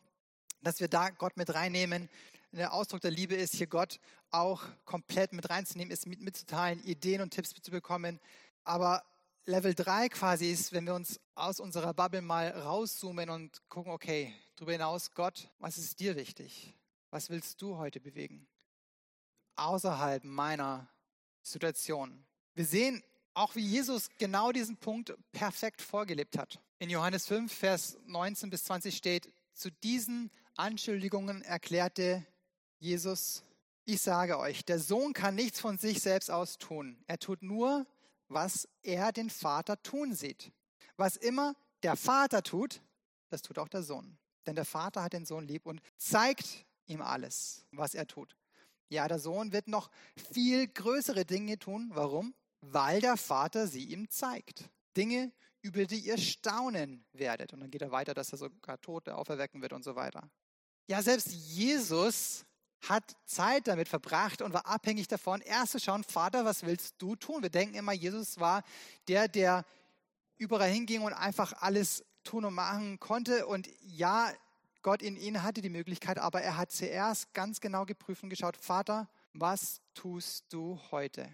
[0.63, 2.09] dass wir da Gott mit reinnehmen,
[2.59, 3.99] der Ausdruck der Liebe ist, hier Gott
[4.31, 8.21] auch komplett mit reinzunehmen, ist mit, mitzuteilen, Ideen und Tipps zu bekommen.
[8.64, 9.05] Aber
[9.45, 14.35] Level 3 quasi ist, wenn wir uns aus unserer Bubble mal rauszoomen und gucken, okay,
[14.57, 16.75] darüber hinaus, Gott, was ist dir wichtig?
[17.11, 18.49] Was willst du heute bewegen?
[19.55, 20.88] Außerhalb meiner
[21.42, 22.25] Situation.
[22.55, 23.03] Wir sehen
[23.35, 26.61] auch, wie Jesus genau diesen Punkt perfekt vorgelebt hat.
[26.79, 32.27] In Johannes 5, Vers 19 bis 20 steht, zu diesen Anschuldigungen erklärte
[32.79, 33.43] Jesus,
[33.85, 37.03] ich sage euch, der Sohn kann nichts von sich selbst aus tun.
[37.07, 37.87] Er tut nur,
[38.29, 40.53] was er den Vater tun sieht.
[40.97, 42.81] Was immer der Vater tut,
[43.29, 44.19] das tut auch der Sohn.
[44.47, 48.37] Denn der Vater hat den Sohn lieb und zeigt ihm alles, was er tut.
[48.89, 49.91] Ja, der Sohn wird noch
[50.33, 51.91] viel größere Dinge tun.
[51.93, 52.35] Warum?
[52.61, 54.71] Weil der Vater sie ihm zeigt.
[54.97, 57.53] Dinge, über die ihr staunen werdet.
[57.53, 60.31] Und dann geht er weiter, dass er sogar Tote auferwecken wird und so weiter.
[60.89, 62.45] Ja, selbst Jesus
[62.83, 67.17] hat Zeit damit verbracht und war abhängig davon, erst zu schauen, Vater, was willst du
[67.17, 67.43] tun?
[67.43, 68.62] Wir denken immer, Jesus war
[69.09, 69.65] der, der
[70.37, 73.47] überall hinging und einfach alles tun und machen konnte.
[73.47, 74.33] Und ja,
[74.83, 78.57] Gott in ihn hatte die Möglichkeit, aber er hat zuerst ganz genau geprüft und geschaut,
[78.57, 81.29] Vater, was tust du heute?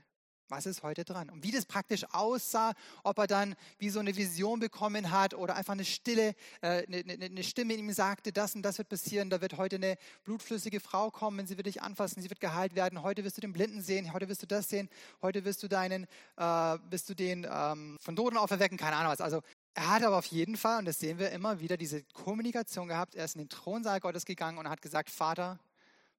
[0.53, 1.31] Was ist heute dran?
[1.31, 5.57] Und wie das praktisch aussah, ob er dann wie so eine Vision bekommen hat oder
[5.57, 9.31] einfach eine Stille, äh, eine, eine, eine, Stimme ihm sagte, das und das wird passieren,
[9.31, 13.03] da wird heute eine blutflüssige Frau kommen, sie wird dich anfassen, sie wird geheilt werden,
[13.03, 14.91] heute wirst du den Blinden sehen, heute wirst du das sehen,
[15.23, 16.05] heute wirst du deinen,
[16.37, 19.23] äh, wirst du den ähm, von Toten auferwecken, keine Ahnung was.
[19.23, 19.41] Also
[19.73, 23.15] er hat aber auf jeden Fall, und das sehen wir immer wieder, diese Kommunikation gehabt,
[23.15, 25.59] er ist in den Thronsaal Gottes gegangen und hat gesagt, Vater,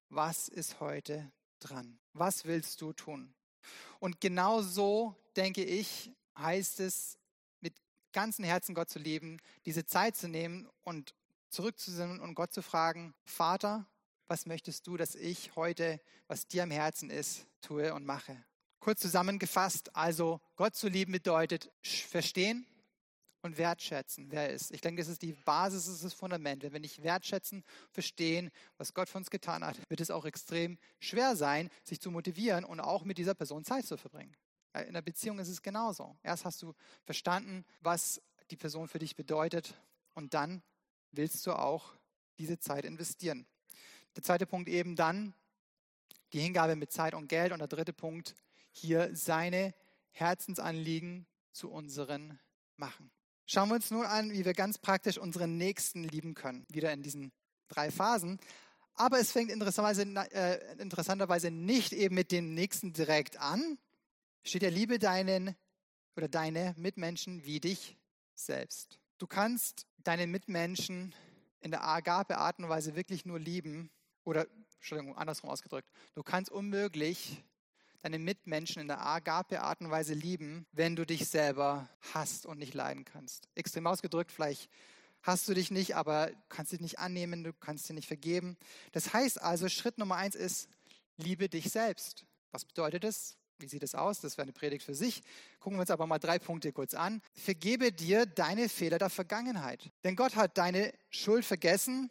[0.08, 2.00] was ist heute dran?
[2.14, 3.32] Was willst du tun?
[4.00, 7.18] Und genau so, denke ich, heißt es,
[7.60, 7.74] mit
[8.12, 11.14] ganzem Herzen Gott zu lieben, diese Zeit zu nehmen und
[11.50, 13.86] zurückzusinnen und Gott zu fragen, Vater,
[14.26, 18.44] was möchtest du, dass ich heute, was dir am Herzen ist, tue und mache?
[18.80, 22.66] Kurz zusammengefasst, also Gott zu lieben bedeutet verstehen,
[23.44, 24.70] und wertschätzen, wer er ist.
[24.70, 26.62] Ich denke, das ist die Basis, das ist das Fundament.
[26.62, 30.78] Wenn wir nicht wertschätzen, verstehen, was Gott für uns getan hat, wird es auch extrem
[30.98, 34.34] schwer sein, sich zu motivieren und auch mit dieser Person Zeit zu verbringen.
[34.72, 36.16] In einer Beziehung ist es genauso.
[36.22, 36.72] Erst hast du
[37.04, 39.74] verstanden, was die Person für dich bedeutet
[40.14, 40.62] und dann
[41.12, 41.92] willst du auch
[42.38, 43.46] diese Zeit investieren.
[44.16, 45.34] Der zweite Punkt eben dann
[46.32, 48.34] die Hingabe mit Zeit und Geld und der dritte Punkt
[48.70, 49.74] hier seine
[50.12, 52.40] Herzensanliegen zu unseren
[52.76, 53.10] machen.
[53.46, 56.64] Schauen wir uns nun an, wie wir ganz praktisch unseren Nächsten lieben können.
[56.70, 57.32] Wieder in diesen
[57.68, 58.38] drei Phasen.
[58.94, 63.78] Aber es fängt interessanterweise, äh, nicht eben mit dem Nächsten direkt an.
[64.44, 65.56] Steht ja, liebe deinen
[66.16, 67.96] oder deine Mitmenschen wie dich
[68.34, 68.98] selbst.
[69.18, 71.14] Du kannst deine Mitmenschen
[71.60, 73.90] in der Agape Art und Weise wirklich nur lieben,
[74.24, 77.42] oder, Entschuldigung, andersrum ausgedrückt, du kannst unmöglich
[78.04, 82.58] deine Mitmenschen in der agape Art und Weise lieben, wenn du dich selber hast und
[82.58, 83.48] nicht leiden kannst.
[83.54, 84.68] Extrem ausgedrückt, vielleicht
[85.22, 88.58] hast du dich nicht, aber kannst dich nicht annehmen, du kannst dir nicht vergeben.
[88.92, 90.68] Das heißt also, Schritt Nummer eins ist,
[91.16, 92.26] liebe dich selbst.
[92.52, 93.38] Was bedeutet das?
[93.58, 94.20] Wie sieht es aus?
[94.20, 95.22] Das wäre eine Predigt für sich.
[95.58, 97.22] Gucken wir uns aber mal drei Punkte kurz an.
[97.32, 99.90] Vergebe dir deine Fehler der Vergangenheit.
[100.02, 102.10] Denn Gott hat deine Schuld vergessen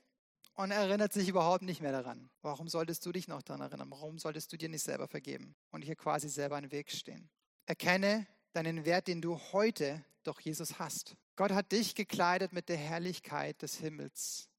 [0.56, 2.30] und erinnert sich überhaupt nicht mehr daran.
[2.42, 3.89] Warum solltest du dich noch daran erinnern?
[3.92, 7.30] Warum solltest du dir nicht selber vergeben und hier quasi selber einen Weg stehen?
[7.66, 11.16] Erkenne deinen Wert, den du heute durch Jesus hast.
[11.36, 14.50] Gott hat dich gekleidet mit der Herrlichkeit des Himmels.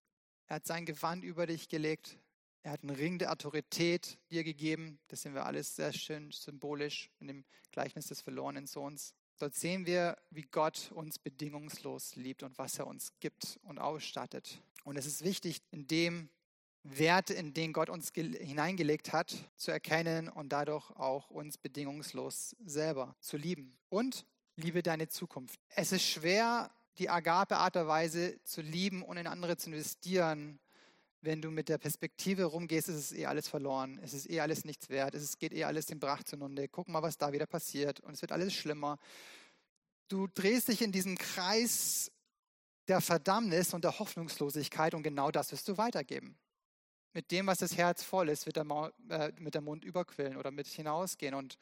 [0.47, 2.19] Er hat sein Gewand über dich gelegt.
[2.63, 4.99] Er hat einen Ring der Autorität dir gegeben.
[5.09, 9.15] Das sehen wir alles sehr schön symbolisch in dem Gleichnis des verlorenen Sohns.
[9.39, 14.63] Dort sehen wir, wie Gott uns bedingungslos liebt und was er uns gibt und ausstattet.
[14.85, 16.29] Und es ist wichtig, in dem
[16.85, 23.17] Wert, in den Gott uns hineingelegt hat, zu erkennen und dadurch auch uns bedingungslos selber
[23.21, 23.77] zu lieben.
[23.89, 25.59] Und liebe deine Zukunft.
[25.71, 30.61] Es ist schwer, die Agape-Art der Weise zu lieben und in andere zu investieren,
[31.23, 34.67] wenn du mit der Perspektive rumgehst, ist es eh alles verloren, es ist eh alles
[34.67, 36.69] nichts wert, es geht eh alles den Brach zugrunde.
[36.69, 38.99] Guck mal, was da wieder passiert und es wird alles schlimmer.
[40.09, 42.13] Du drehst dich in diesem Kreis
[42.89, 46.37] der Verdammnis und der Hoffnungslosigkeit und genau das wirst du weitergeben.
[47.13, 50.37] Mit dem, was das Herz voll ist, wird der, Maul, äh, mit der Mund überquillen
[50.37, 51.35] oder mit hinausgehen.
[51.35, 51.57] Und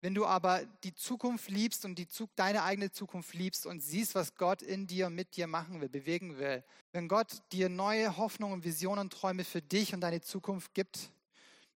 [0.00, 4.34] wenn du aber die Zukunft liebst und die, deine eigene Zukunft liebst und siehst, was
[4.34, 9.08] Gott in dir, mit dir machen will, bewegen will, wenn Gott dir neue Hoffnungen, Visionen,
[9.08, 11.10] Träume für dich und deine Zukunft gibt,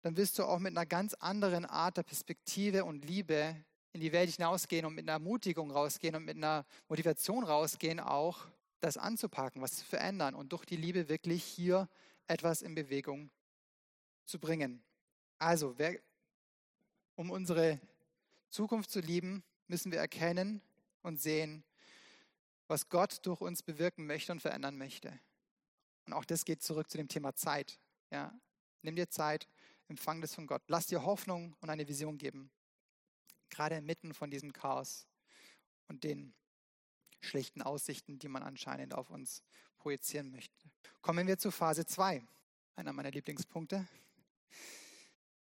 [0.01, 3.55] dann wirst du auch mit einer ganz anderen Art der Perspektive und Liebe
[3.93, 8.45] in die Welt hinausgehen und mit einer Ermutigung rausgehen und mit einer Motivation rausgehen, auch
[8.79, 11.89] das anzupacken, was zu verändern und durch die Liebe wirklich hier
[12.27, 13.31] etwas in Bewegung
[14.25, 14.83] zu bringen.
[15.39, 15.99] Also, wer,
[17.15, 17.79] um unsere
[18.49, 20.61] Zukunft zu lieben, müssen wir erkennen
[21.01, 21.63] und sehen,
[22.67, 25.19] was Gott durch uns bewirken möchte und verändern möchte.
[26.05, 27.79] Und auch das geht zurück zu dem Thema Zeit.
[28.11, 28.33] Ja,
[28.81, 29.47] nimm dir Zeit,
[29.87, 30.63] empfang das von Gott.
[30.67, 32.51] Lass dir Hoffnung und eine Vision geben.
[33.49, 35.07] Gerade inmitten von diesem Chaos
[35.87, 36.33] und den
[37.19, 39.41] schlechten Aussichten, die man anscheinend auf uns
[39.77, 40.55] projizieren möchte.
[41.01, 42.23] Kommen wir zu Phase 2,
[42.75, 43.87] einer meiner Lieblingspunkte.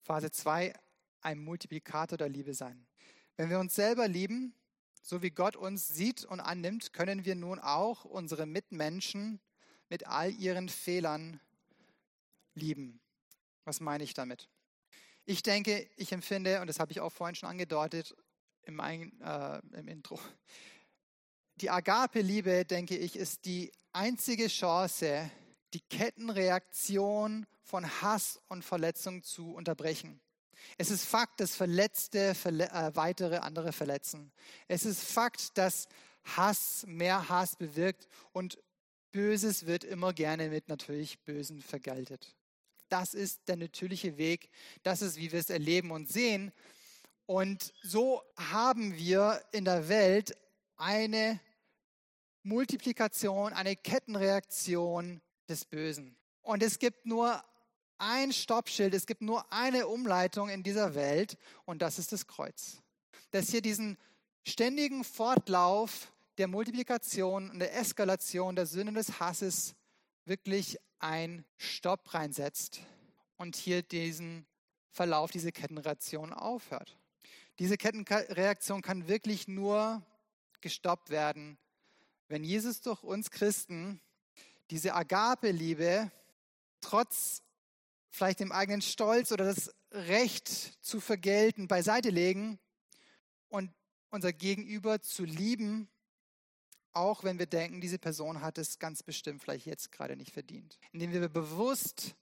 [0.02, 0.72] Phase 2,
[1.20, 2.86] ein Multiplikator der Liebe sein.
[3.36, 4.54] Wenn wir uns selber lieben,
[5.02, 9.40] so wie Gott uns sieht und annimmt, können wir nun auch unsere Mitmenschen
[9.88, 11.40] mit all ihren Fehlern
[12.54, 13.00] lieben.
[13.64, 14.48] Was meine ich damit?
[15.24, 18.16] Ich denke, ich empfinde, und das habe ich auch vorhin schon angedeutet
[18.62, 20.18] im, äh, im Intro,
[21.60, 25.30] die Agape-Liebe, denke ich, ist die einzige Chance,
[25.74, 30.20] die Kettenreaktion von Hass und Verletzung zu unterbrechen.
[30.76, 34.32] Es ist Fakt, dass Verletzte verle äh, weitere andere verletzen.
[34.66, 35.88] Es ist Fakt, dass
[36.24, 38.58] Hass mehr Hass bewirkt und
[39.12, 42.36] Böses wird immer gerne mit natürlich Bösen vergeltet.
[42.88, 44.50] Das ist der natürliche Weg.
[44.82, 46.52] Das ist, wie wir es erleben und sehen.
[47.26, 50.36] Und so haben wir in der Welt
[50.76, 51.40] eine
[52.48, 56.16] Multiplikation, eine Kettenreaktion des Bösen.
[56.40, 57.44] Und es gibt nur
[57.98, 62.80] ein Stoppschild, es gibt nur eine Umleitung in dieser Welt und das ist das Kreuz.
[63.32, 63.98] Das hier diesen
[64.46, 69.74] ständigen Fortlauf der Multiplikation und der Eskalation der Sünde des Hasses
[70.24, 72.80] wirklich ein Stopp reinsetzt
[73.36, 74.46] und hier diesen
[74.90, 76.96] Verlauf, diese Kettenreaktion aufhört.
[77.58, 80.02] Diese Kettenreaktion kann wirklich nur
[80.60, 81.58] gestoppt werden,
[82.28, 84.00] wenn Jesus durch uns Christen
[84.70, 86.10] diese Agape-Liebe
[86.80, 87.42] trotz
[88.10, 90.48] vielleicht dem eigenen Stolz oder das Recht
[90.84, 92.58] zu vergelten beiseite legen
[93.48, 93.72] und
[94.10, 95.88] unser Gegenüber zu lieben,
[96.92, 100.78] auch wenn wir denken, diese Person hat es ganz bestimmt vielleicht jetzt gerade nicht verdient.
[100.92, 102.14] Indem wir bewusst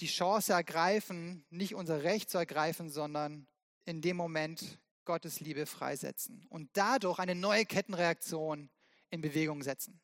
[0.00, 3.46] die Chance ergreifen, nicht unser Recht zu ergreifen, sondern
[3.84, 8.70] in dem Moment Gottes Liebe freisetzen und dadurch eine neue Kettenreaktion
[9.12, 10.00] in Bewegung setzen.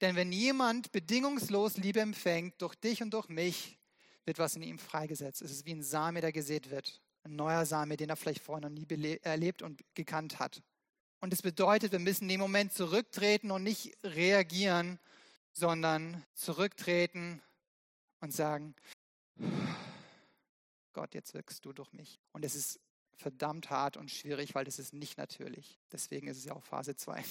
[0.00, 3.78] Denn wenn jemand bedingungslos Liebe empfängt durch dich und durch mich,
[4.24, 5.42] wird was in ihm freigesetzt.
[5.42, 7.02] Es ist wie ein Same, der gesät wird.
[7.24, 8.86] Ein neuer Same, den er vielleicht vorher noch nie
[9.22, 10.62] erlebt und gekannt hat.
[11.20, 14.98] Und es bedeutet, wir müssen in dem Moment zurücktreten und nicht reagieren,
[15.52, 17.42] sondern zurücktreten
[18.20, 18.74] und sagen,
[20.92, 22.20] Gott, jetzt wirkst du durch mich.
[22.32, 22.80] Und es ist
[23.16, 25.78] verdammt hart und schwierig, weil das ist nicht natürlich.
[25.90, 27.24] Deswegen ist es ja auch Phase 2.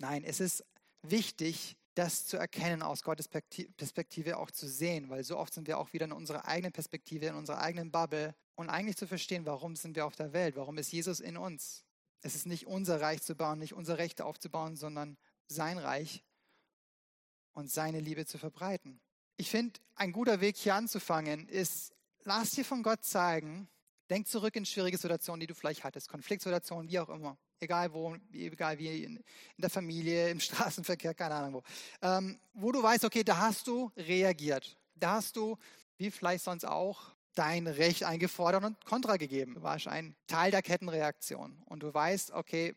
[0.00, 0.64] Nein, es ist
[1.02, 5.78] wichtig, das zu erkennen, aus Gottes Perspektive auch zu sehen, weil so oft sind wir
[5.78, 9.74] auch wieder in unserer eigenen Perspektive, in unserer eigenen Bubble und eigentlich zu verstehen, warum
[9.74, 11.84] sind wir auf der Welt, warum ist Jesus in uns.
[12.20, 15.16] Es ist nicht unser Reich zu bauen, nicht unsere Rechte aufzubauen, sondern
[15.48, 16.24] sein Reich
[17.52, 19.00] und seine Liebe zu verbreiten.
[19.36, 21.92] Ich finde, ein guter Weg hier anzufangen ist,
[22.22, 23.68] lass dir von Gott zeigen,
[24.10, 27.36] denk zurück in schwierige Situationen, die du vielleicht hattest, Konfliktsituationen, wie auch immer.
[27.60, 29.24] Egal wo, egal wie, in,
[29.56, 31.62] der Familie, im Straßenverkehr, keine Ahnung wo,
[32.02, 34.76] ähm, wo du weißt, okay, da hast du reagiert.
[34.94, 35.56] Da hast du,
[35.96, 39.54] wie vielleicht sonst auch, dein Recht eingefordert und Kontra gegeben.
[39.54, 42.74] Du warst ein Teil der Kettenreaktion und du weißt, okay,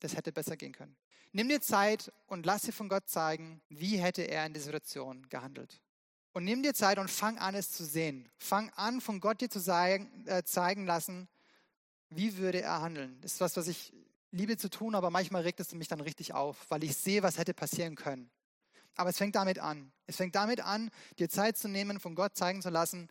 [0.00, 0.96] das hätte besser gehen können.
[1.32, 5.28] Nimm dir Zeit und lass dir von Gott zeigen, wie hätte er in der Situation
[5.28, 5.82] gehandelt.
[6.32, 8.30] Und nimm dir Zeit und fang an, es zu sehen.
[8.38, 11.28] Fang an, von Gott dir zu zeigen, äh, zeigen lassen,
[12.10, 13.20] wie würde er handeln.
[13.20, 13.92] Das ist was, was ich
[14.30, 17.38] liebe zu tun, aber manchmal regt es mich dann richtig auf, weil ich sehe, was
[17.38, 18.30] hätte passieren können.
[18.96, 19.92] Aber es fängt damit an.
[20.06, 23.08] Es fängt damit an, dir Zeit zu nehmen, von Gott zeigen zu lassen,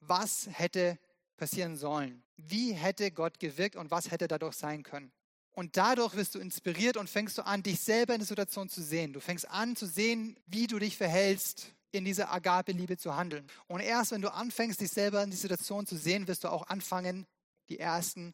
[0.00, 0.98] was hätte
[1.36, 2.22] passieren sollen.
[2.36, 5.12] Wie hätte Gott gewirkt und was hätte dadurch sein können.
[5.52, 8.82] Und dadurch wirst du inspiriert und fängst du an, dich selber in der Situation zu
[8.82, 9.12] sehen.
[9.12, 13.46] Du fängst an zu sehen, wie du dich verhältst, in dieser Agape-Liebe zu handeln.
[13.66, 16.68] Und erst wenn du anfängst, dich selber in die Situation zu sehen, wirst du auch
[16.68, 17.26] anfangen,
[17.68, 18.32] die ersten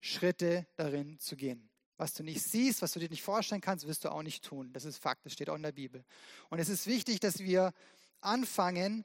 [0.00, 1.68] Schritte darin zu gehen.
[1.96, 4.72] Was du nicht siehst, was du dir nicht vorstellen kannst, wirst du auch nicht tun.
[4.72, 6.04] Das ist Fakt, das steht auch in der Bibel.
[6.50, 7.72] Und es ist wichtig, dass wir
[8.20, 9.04] anfangen,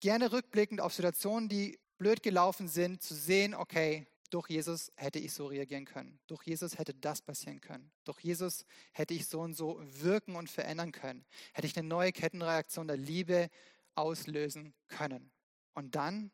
[0.00, 5.32] gerne rückblickend auf Situationen, die blöd gelaufen sind, zu sehen, okay, durch Jesus hätte ich
[5.32, 6.18] so reagieren können.
[6.26, 7.90] Durch Jesus hätte das passieren können.
[8.04, 11.24] Durch Jesus hätte ich so und so wirken und verändern können.
[11.54, 13.48] Hätte ich eine neue Kettenreaktion der Liebe
[13.94, 15.30] auslösen können.
[15.72, 16.30] Und dann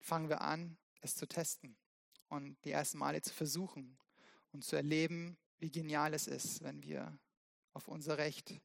[0.00, 1.76] fangen wir an, es zu testen
[2.28, 3.98] und die ersten Male zu versuchen
[4.58, 7.16] und zu erleben, wie genial es ist, wenn wir
[7.74, 8.60] auf unser Recht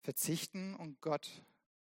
[0.00, 1.44] verzichten und Gott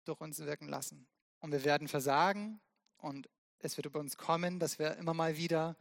[0.04, 1.06] durch uns wirken lassen.
[1.38, 2.60] Und wir werden versagen
[2.96, 3.28] und
[3.60, 5.76] es wird über uns kommen, dass wir immer mal wieder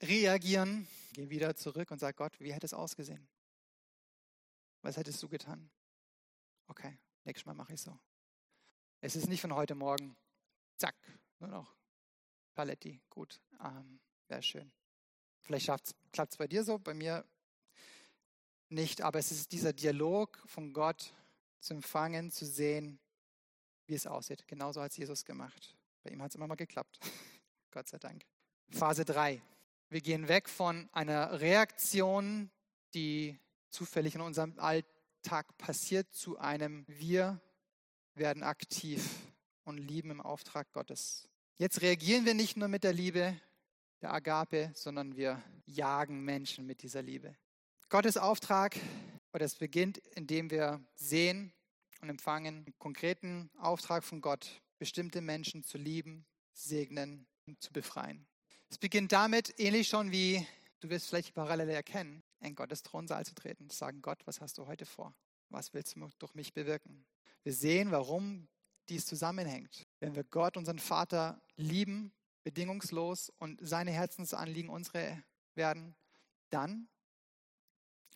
[0.00, 3.28] reagieren, gehen wieder zurück und sagen, Gott, wie hätte es ausgesehen?
[4.80, 5.70] Was hättest du getan?
[6.66, 7.98] Okay, nächstes Mal mache ich so.
[9.02, 10.16] Es ist nicht von heute Morgen,
[10.78, 10.96] zack,
[11.40, 11.76] nur noch
[12.54, 14.72] Paletti, gut, ähm, wäre schön.
[15.42, 15.66] Vielleicht
[16.12, 17.24] klappt es bei dir so, bei mir
[18.68, 21.12] nicht, aber es ist dieser Dialog von Gott
[21.60, 22.98] zu empfangen, zu sehen,
[23.86, 24.46] wie es aussieht.
[24.48, 25.76] Genauso hat es Jesus gemacht.
[26.02, 26.98] Bei ihm hat es immer mal geklappt.
[27.70, 28.24] Gott sei Dank.
[28.70, 29.42] Phase 3.
[29.90, 32.50] Wir gehen weg von einer Reaktion,
[32.94, 33.38] die
[33.68, 37.40] zufällig in unserem Alltag passiert, zu einem Wir
[38.14, 39.06] werden aktiv
[39.64, 41.28] und lieben im Auftrag Gottes.
[41.56, 43.38] Jetzt reagieren wir nicht nur mit der Liebe,
[44.02, 47.36] der Agape, sondern wir jagen Menschen mit dieser Liebe.
[47.88, 48.76] Gottes Auftrag,
[49.32, 51.52] oder es beginnt, indem wir sehen
[52.00, 58.26] und empfangen einen konkreten Auftrag von Gott, bestimmte Menschen zu lieben, segnen und zu befreien.
[58.68, 60.46] Es beginnt damit, ähnlich schon wie
[60.80, 64.40] du wirst vielleicht die Parallele erkennen, in Gottes Thronsaal zu treten, zu sagen, Gott, was
[64.40, 65.14] hast du heute vor?
[65.48, 67.04] Was willst du durch mich bewirken?
[67.44, 68.48] Wir sehen, warum
[68.88, 69.86] dies zusammenhängt.
[70.00, 72.12] Wenn wir Gott, unseren Vater, lieben,
[72.42, 75.22] bedingungslos und seine Herzensanliegen unsere
[75.54, 75.94] werden,
[76.50, 76.88] dann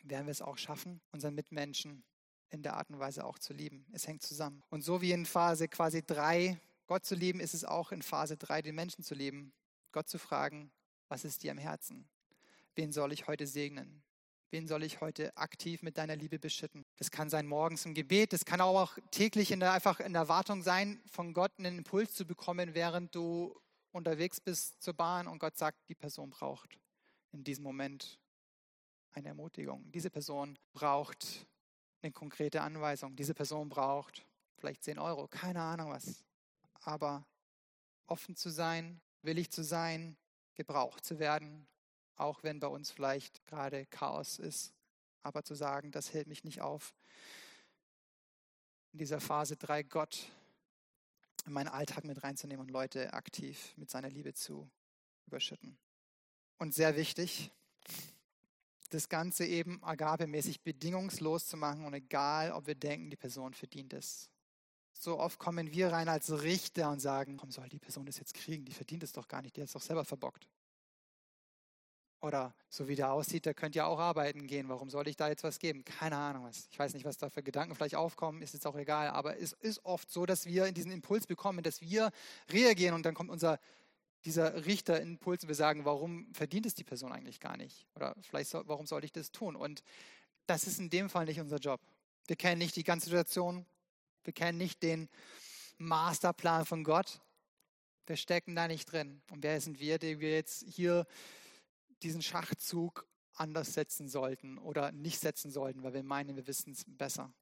[0.03, 2.05] werden wir es auch schaffen, unseren Mitmenschen
[2.51, 3.87] in der Art und Weise auch zu lieben.
[3.93, 4.63] Es hängt zusammen.
[4.71, 8.37] Und so wie in Phase quasi drei Gott zu lieben, ist es auch in Phase
[8.37, 9.53] drei den Menschen zu lieben.
[9.93, 10.71] Gott zu fragen,
[11.09, 12.09] was ist dir am Herzen?
[12.75, 14.03] Wen soll ich heute segnen?
[14.51, 16.85] Wen soll ich heute aktiv mit deiner Liebe beschütten?
[16.99, 20.23] Das kann sein morgens im Gebet, das kann auch täglich in der, einfach in der
[20.23, 23.59] Erwartung sein, von Gott einen Impuls zu bekommen, während du
[23.97, 26.79] unterwegs bist zur Bahn und Gott sagt, die Person braucht
[27.33, 28.19] in diesem Moment
[29.13, 29.91] eine Ermutigung.
[29.93, 31.47] Diese Person braucht
[32.03, 33.17] eine konkrete Anweisung.
[33.17, 34.27] Diese Person braucht
[34.59, 36.25] vielleicht 10 Euro, keine Ahnung was.
[36.83, 37.27] Aber
[38.07, 40.17] offen zu sein, willig zu sein,
[40.55, 41.67] gebraucht zu werden,
[42.17, 44.73] auch wenn bei uns vielleicht gerade Chaos ist.
[45.23, 46.95] Aber zu sagen, das hält mich nicht auf.
[48.93, 50.31] In dieser Phase 3 Gott
[51.47, 54.69] in meinen Alltag mit reinzunehmen und Leute aktiv mit seiner Liebe zu
[55.27, 55.79] überschütten.
[56.59, 57.53] Und sehr wichtig,
[58.91, 63.93] das Ganze eben agapemäßig bedingungslos zu machen und egal, ob wir denken, die Person verdient
[63.93, 64.31] es.
[64.93, 68.35] So oft kommen wir rein als Richter und sagen, warum soll die Person das jetzt
[68.35, 68.65] kriegen?
[68.65, 70.49] Die verdient es doch gar nicht, die hat es doch selber verbockt.
[72.21, 74.69] Oder so wie der aussieht, der könnte ja auch arbeiten gehen.
[74.69, 75.85] Warum soll ich da jetzt was geben?
[75.85, 76.67] Keine Ahnung was.
[76.71, 79.09] Ich weiß nicht, was da für Gedanken vielleicht aufkommen, ist jetzt auch egal.
[79.09, 82.11] Aber es ist oft so, dass wir in diesen Impuls bekommen, dass wir
[82.51, 83.59] reagieren und dann kommt unser
[84.25, 87.87] dieser Richterimpuls und wir sagen, warum verdient es die Person eigentlich gar nicht?
[87.95, 89.55] Oder vielleicht, so, warum sollte ich das tun?
[89.55, 89.83] Und
[90.47, 91.81] das ist in dem Fall nicht unser Job.
[92.27, 93.65] Wir kennen nicht die ganze Situation.
[94.25, 95.09] Wir kennen nicht den
[95.79, 97.21] Masterplan von Gott.
[98.07, 99.23] Wir stecken da nicht drin.
[99.31, 101.07] Und wer sind wir, die wir jetzt hier
[102.03, 106.85] diesen Schachzug anders setzen sollten oder nicht setzen sollten, weil wir meinen, wir wissen es
[106.87, 107.33] besser.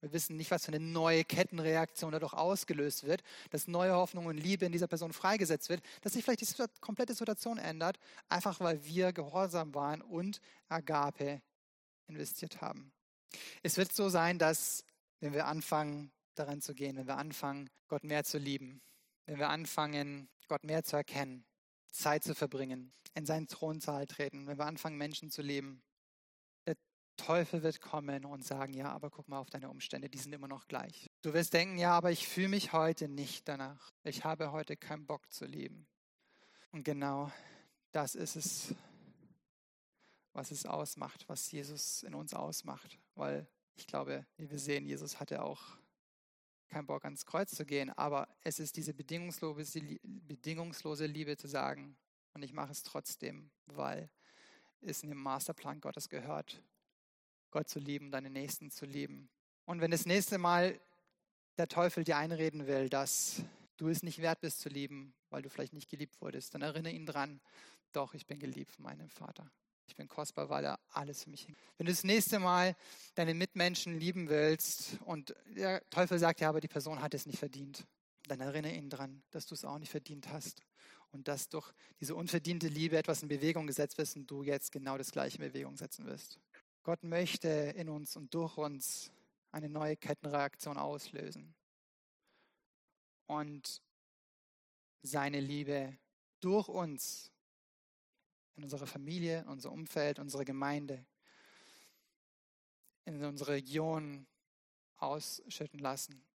[0.00, 4.36] Wir wissen nicht, was für eine neue Kettenreaktion dadurch ausgelöst wird, dass neue Hoffnung und
[4.36, 7.98] Liebe in dieser Person freigesetzt wird, dass sich vielleicht die komplette Situation ändert,
[8.28, 11.42] einfach weil wir gehorsam waren und Agape
[12.06, 12.92] investiert haben.
[13.62, 14.84] Es wird so sein, dass
[15.20, 18.80] wenn wir anfangen, daran zu gehen, wenn wir anfangen, Gott mehr zu lieben,
[19.26, 21.44] wenn wir anfangen, Gott mehr zu erkennen,
[21.92, 25.82] Zeit zu verbringen, in seinen Thronsaal treten, wenn wir anfangen, Menschen zu lieben,
[26.66, 26.76] der
[27.16, 30.48] Teufel wird kommen und sagen, ja, aber guck mal auf deine Umstände, die sind immer
[30.48, 31.10] noch gleich.
[31.22, 33.90] Du wirst denken, ja, aber ich fühle mich heute nicht danach.
[34.04, 35.86] Ich habe heute keinen Bock zu leben.
[36.70, 37.32] Und genau
[37.92, 38.74] das ist es,
[40.32, 42.98] was es ausmacht, was Jesus in uns ausmacht.
[43.14, 45.77] Weil ich glaube, wie wir sehen, Jesus hatte auch
[46.68, 51.96] keinen Bock ans Kreuz zu gehen, aber es ist diese bedingungslose, bedingungslose Liebe zu sagen,
[52.34, 54.08] und ich mache es trotzdem, weil
[54.80, 56.62] es in dem Masterplan Gottes gehört,
[57.50, 59.28] Gott zu lieben, deine Nächsten zu lieben.
[59.64, 60.78] Und wenn das nächste Mal
[61.56, 63.42] der Teufel dir einreden will, dass
[63.76, 66.92] du es nicht wert bist zu lieben, weil du vielleicht nicht geliebt wurdest, dann erinnere
[66.92, 67.40] ihn dran,
[67.92, 69.50] doch, ich bin geliebt von meinem Vater.
[69.88, 71.58] Ich bin kostbar, weil er alles für mich hängt.
[71.78, 72.76] Wenn du das nächste Mal
[73.14, 77.38] deine Mitmenschen lieben willst und der Teufel sagt, ja, aber die Person hat es nicht
[77.38, 77.86] verdient,
[78.28, 80.62] dann erinnere ihn daran, dass du es auch nicht verdient hast
[81.10, 84.98] und dass durch diese unverdiente Liebe etwas in Bewegung gesetzt wird und du jetzt genau
[84.98, 86.38] das gleiche in Bewegung setzen wirst.
[86.82, 89.10] Gott möchte in uns und durch uns
[89.52, 91.54] eine neue Kettenreaktion auslösen
[93.26, 93.82] und
[95.02, 95.96] seine Liebe
[96.40, 97.32] durch uns
[98.58, 101.06] in unserer Familie, unser Umfeld, unsere Gemeinde,
[103.04, 104.26] in unsere Region
[104.96, 106.26] ausschütten lassen.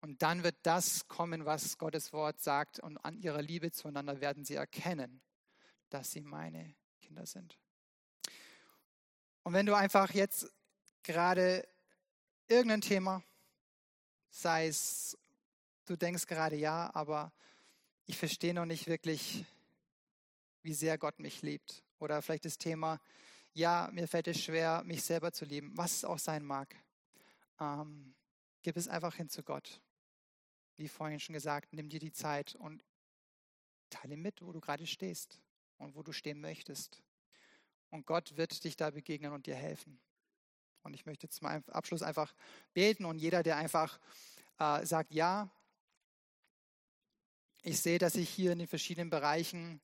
[0.00, 2.80] Und dann wird das kommen, was Gottes Wort sagt.
[2.80, 5.20] Und an ihrer Liebe zueinander werden sie erkennen,
[5.90, 7.58] dass sie meine Kinder sind.
[9.42, 10.50] Und wenn du einfach jetzt
[11.02, 11.68] gerade
[12.48, 13.22] irgendein Thema,
[14.30, 15.18] sei es,
[15.84, 17.32] du denkst gerade ja, aber
[18.06, 19.44] ich verstehe noch nicht wirklich,
[20.66, 21.82] wie sehr Gott mich liebt.
[21.98, 23.00] Oder vielleicht das Thema,
[23.54, 26.76] ja, mir fällt es schwer, mich selber zu lieben, was es auch sein mag.
[27.58, 28.14] Ähm,
[28.62, 29.80] gib es einfach hin zu Gott.
[30.76, 32.84] Wie vorhin schon gesagt, nimm dir die Zeit und
[33.88, 35.40] teile mit, wo du gerade stehst
[35.78, 37.02] und wo du stehen möchtest.
[37.90, 40.00] Und Gott wird dich da begegnen und dir helfen.
[40.82, 42.34] Und ich möchte zum Abschluss einfach
[42.74, 43.98] beten und jeder, der einfach
[44.58, 45.50] äh, sagt, ja,
[47.62, 49.80] ich sehe, dass ich hier in den verschiedenen Bereichen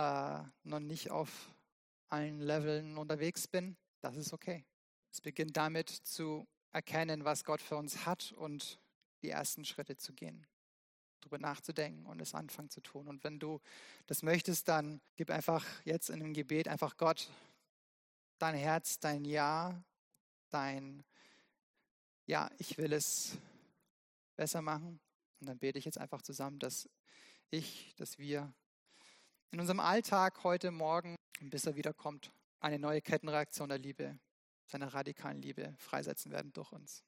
[0.00, 1.54] äh, noch nicht auf
[2.08, 4.64] allen Leveln unterwegs bin, das ist okay.
[5.12, 8.80] Es beginnt damit zu erkennen, was Gott für uns hat und
[9.22, 10.46] die ersten Schritte zu gehen,
[11.20, 13.08] darüber nachzudenken und es anfangen zu tun.
[13.08, 13.60] Und wenn du
[14.06, 17.30] das möchtest, dann gib einfach jetzt in dem Gebet einfach Gott
[18.38, 19.82] dein Herz, dein Ja,
[20.48, 21.04] dein
[22.24, 23.36] Ja, ich will es
[24.36, 24.98] besser machen.
[25.40, 26.88] Und dann bete ich jetzt einfach zusammen, dass
[27.50, 28.54] ich, dass wir
[29.50, 34.18] in unserem Alltag heute Morgen, bis er wiederkommt, eine neue Kettenreaktion der Liebe,
[34.66, 37.02] seiner radikalen Liebe freisetzen werden durch uns.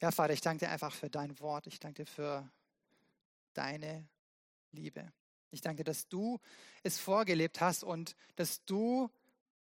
[0.00, 1.66] Ja, Vater, ich danke dir einfach für dein Wort.
[1.66, 2.50] Ich danke dir für
[3.54, 4.06] deine
[4.72, 5.10] Liebe.
[5.50, 6.38] Ich danke dir, dass du
[6.82, 9.08] es vorgelebt hast und dass du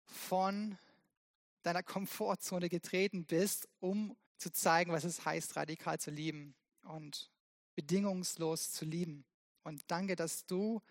[0.06, 0.78] von
[1.64, 6.54] deiner Komfortzone getreten bist, um zu zeigen, was es heißt, radikal zu lieben
[6.84, 7.32] und
[7.76, 9.26] bedingungslos zu lieben.
[9.64, 10.82] Und danke, dass du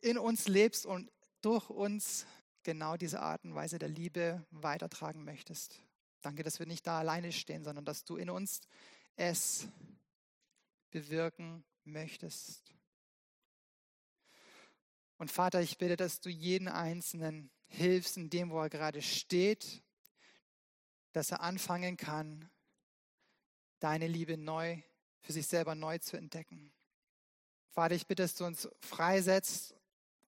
[0.00, 2.26] in uns lebst und durch uns
[2.62, 5.80] genau diese Art und Weise der Liebe weitertragen möchtest.
[6.20, 8.60] Danke, dass wir nicht da alleine stehen, sondern dass du in uns
[9.16, 9.68] es
[10.90, 12.74] bewirken möchtest.
[15.16, 19.82] Und Vater, ich bitte, dass du jeden Einzelnen hilfst in dem, wo er gerade steht,
[21.12, 22.48] dass er anfangen kann,
[23.80, 24.80] deine Liebe neu
[25.20, 26.72] für sich selber neu zu entdecken.
[27.78, 29.72] Vater, ich bitte, dass du uns freisetzt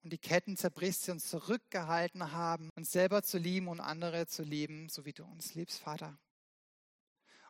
[0.03, 4.43] und die Ketten zerbrichst, die uns zurückgehalten haben, uns selber zu lieben und andere zu
[4.43, 6.17] lieben, so wie du uns liebst, Vater.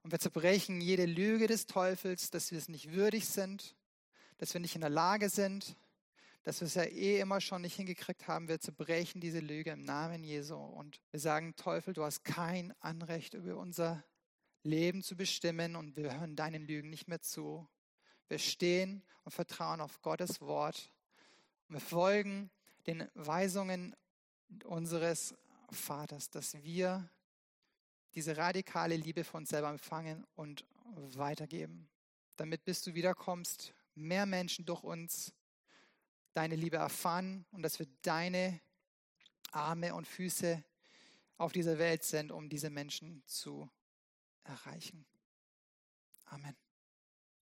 [0.01, 3.75] Und wir zerbrechen jede Lüge des Teufels, dass wir es nicht würdig sind,
[4.39, 5.77] dass wir nicht in der Lage sind,
[6.41, 8.47] dass wir es ja eh immer schon nicht hingekriegt haben.
[8.47, 13.35] Wir zerbrechen diese Lüge im Namen Jesu und wir sagen, Teufel, du hast kein Anrecht
[13.35, 14.03] über unser
[14.63, 17.69] Leben zu bestimmen und wir hören deinen Lügen nicht mehr zu.
[18.31, 20.89] Wir stehen und vertrauen auf Gottes Wort.
[21.67, 22.49] Wir folgen
[22.87, 23.93] den Weisungen
[24.63, 25.35] unseres
[25.69, 27.09] Vaters, dass wir
[28.15, 30.63] diese radikale Liebe von uns selber empfangen und
[30.95, 31.89] weitergeben.
[32.37, 35.33] Damit bis du wiederkommst, mehr Menschen durch uns
[36.33, 38.61] deine Liebe erfahren und dass wir deine
[39.51, 40.63] Arme und Füße
[41.35, 43.69] auf dieser Welt sind, um diese Menschen zu
[44.45, 45.05] erreichen.
[46.27, 46.55] Amen.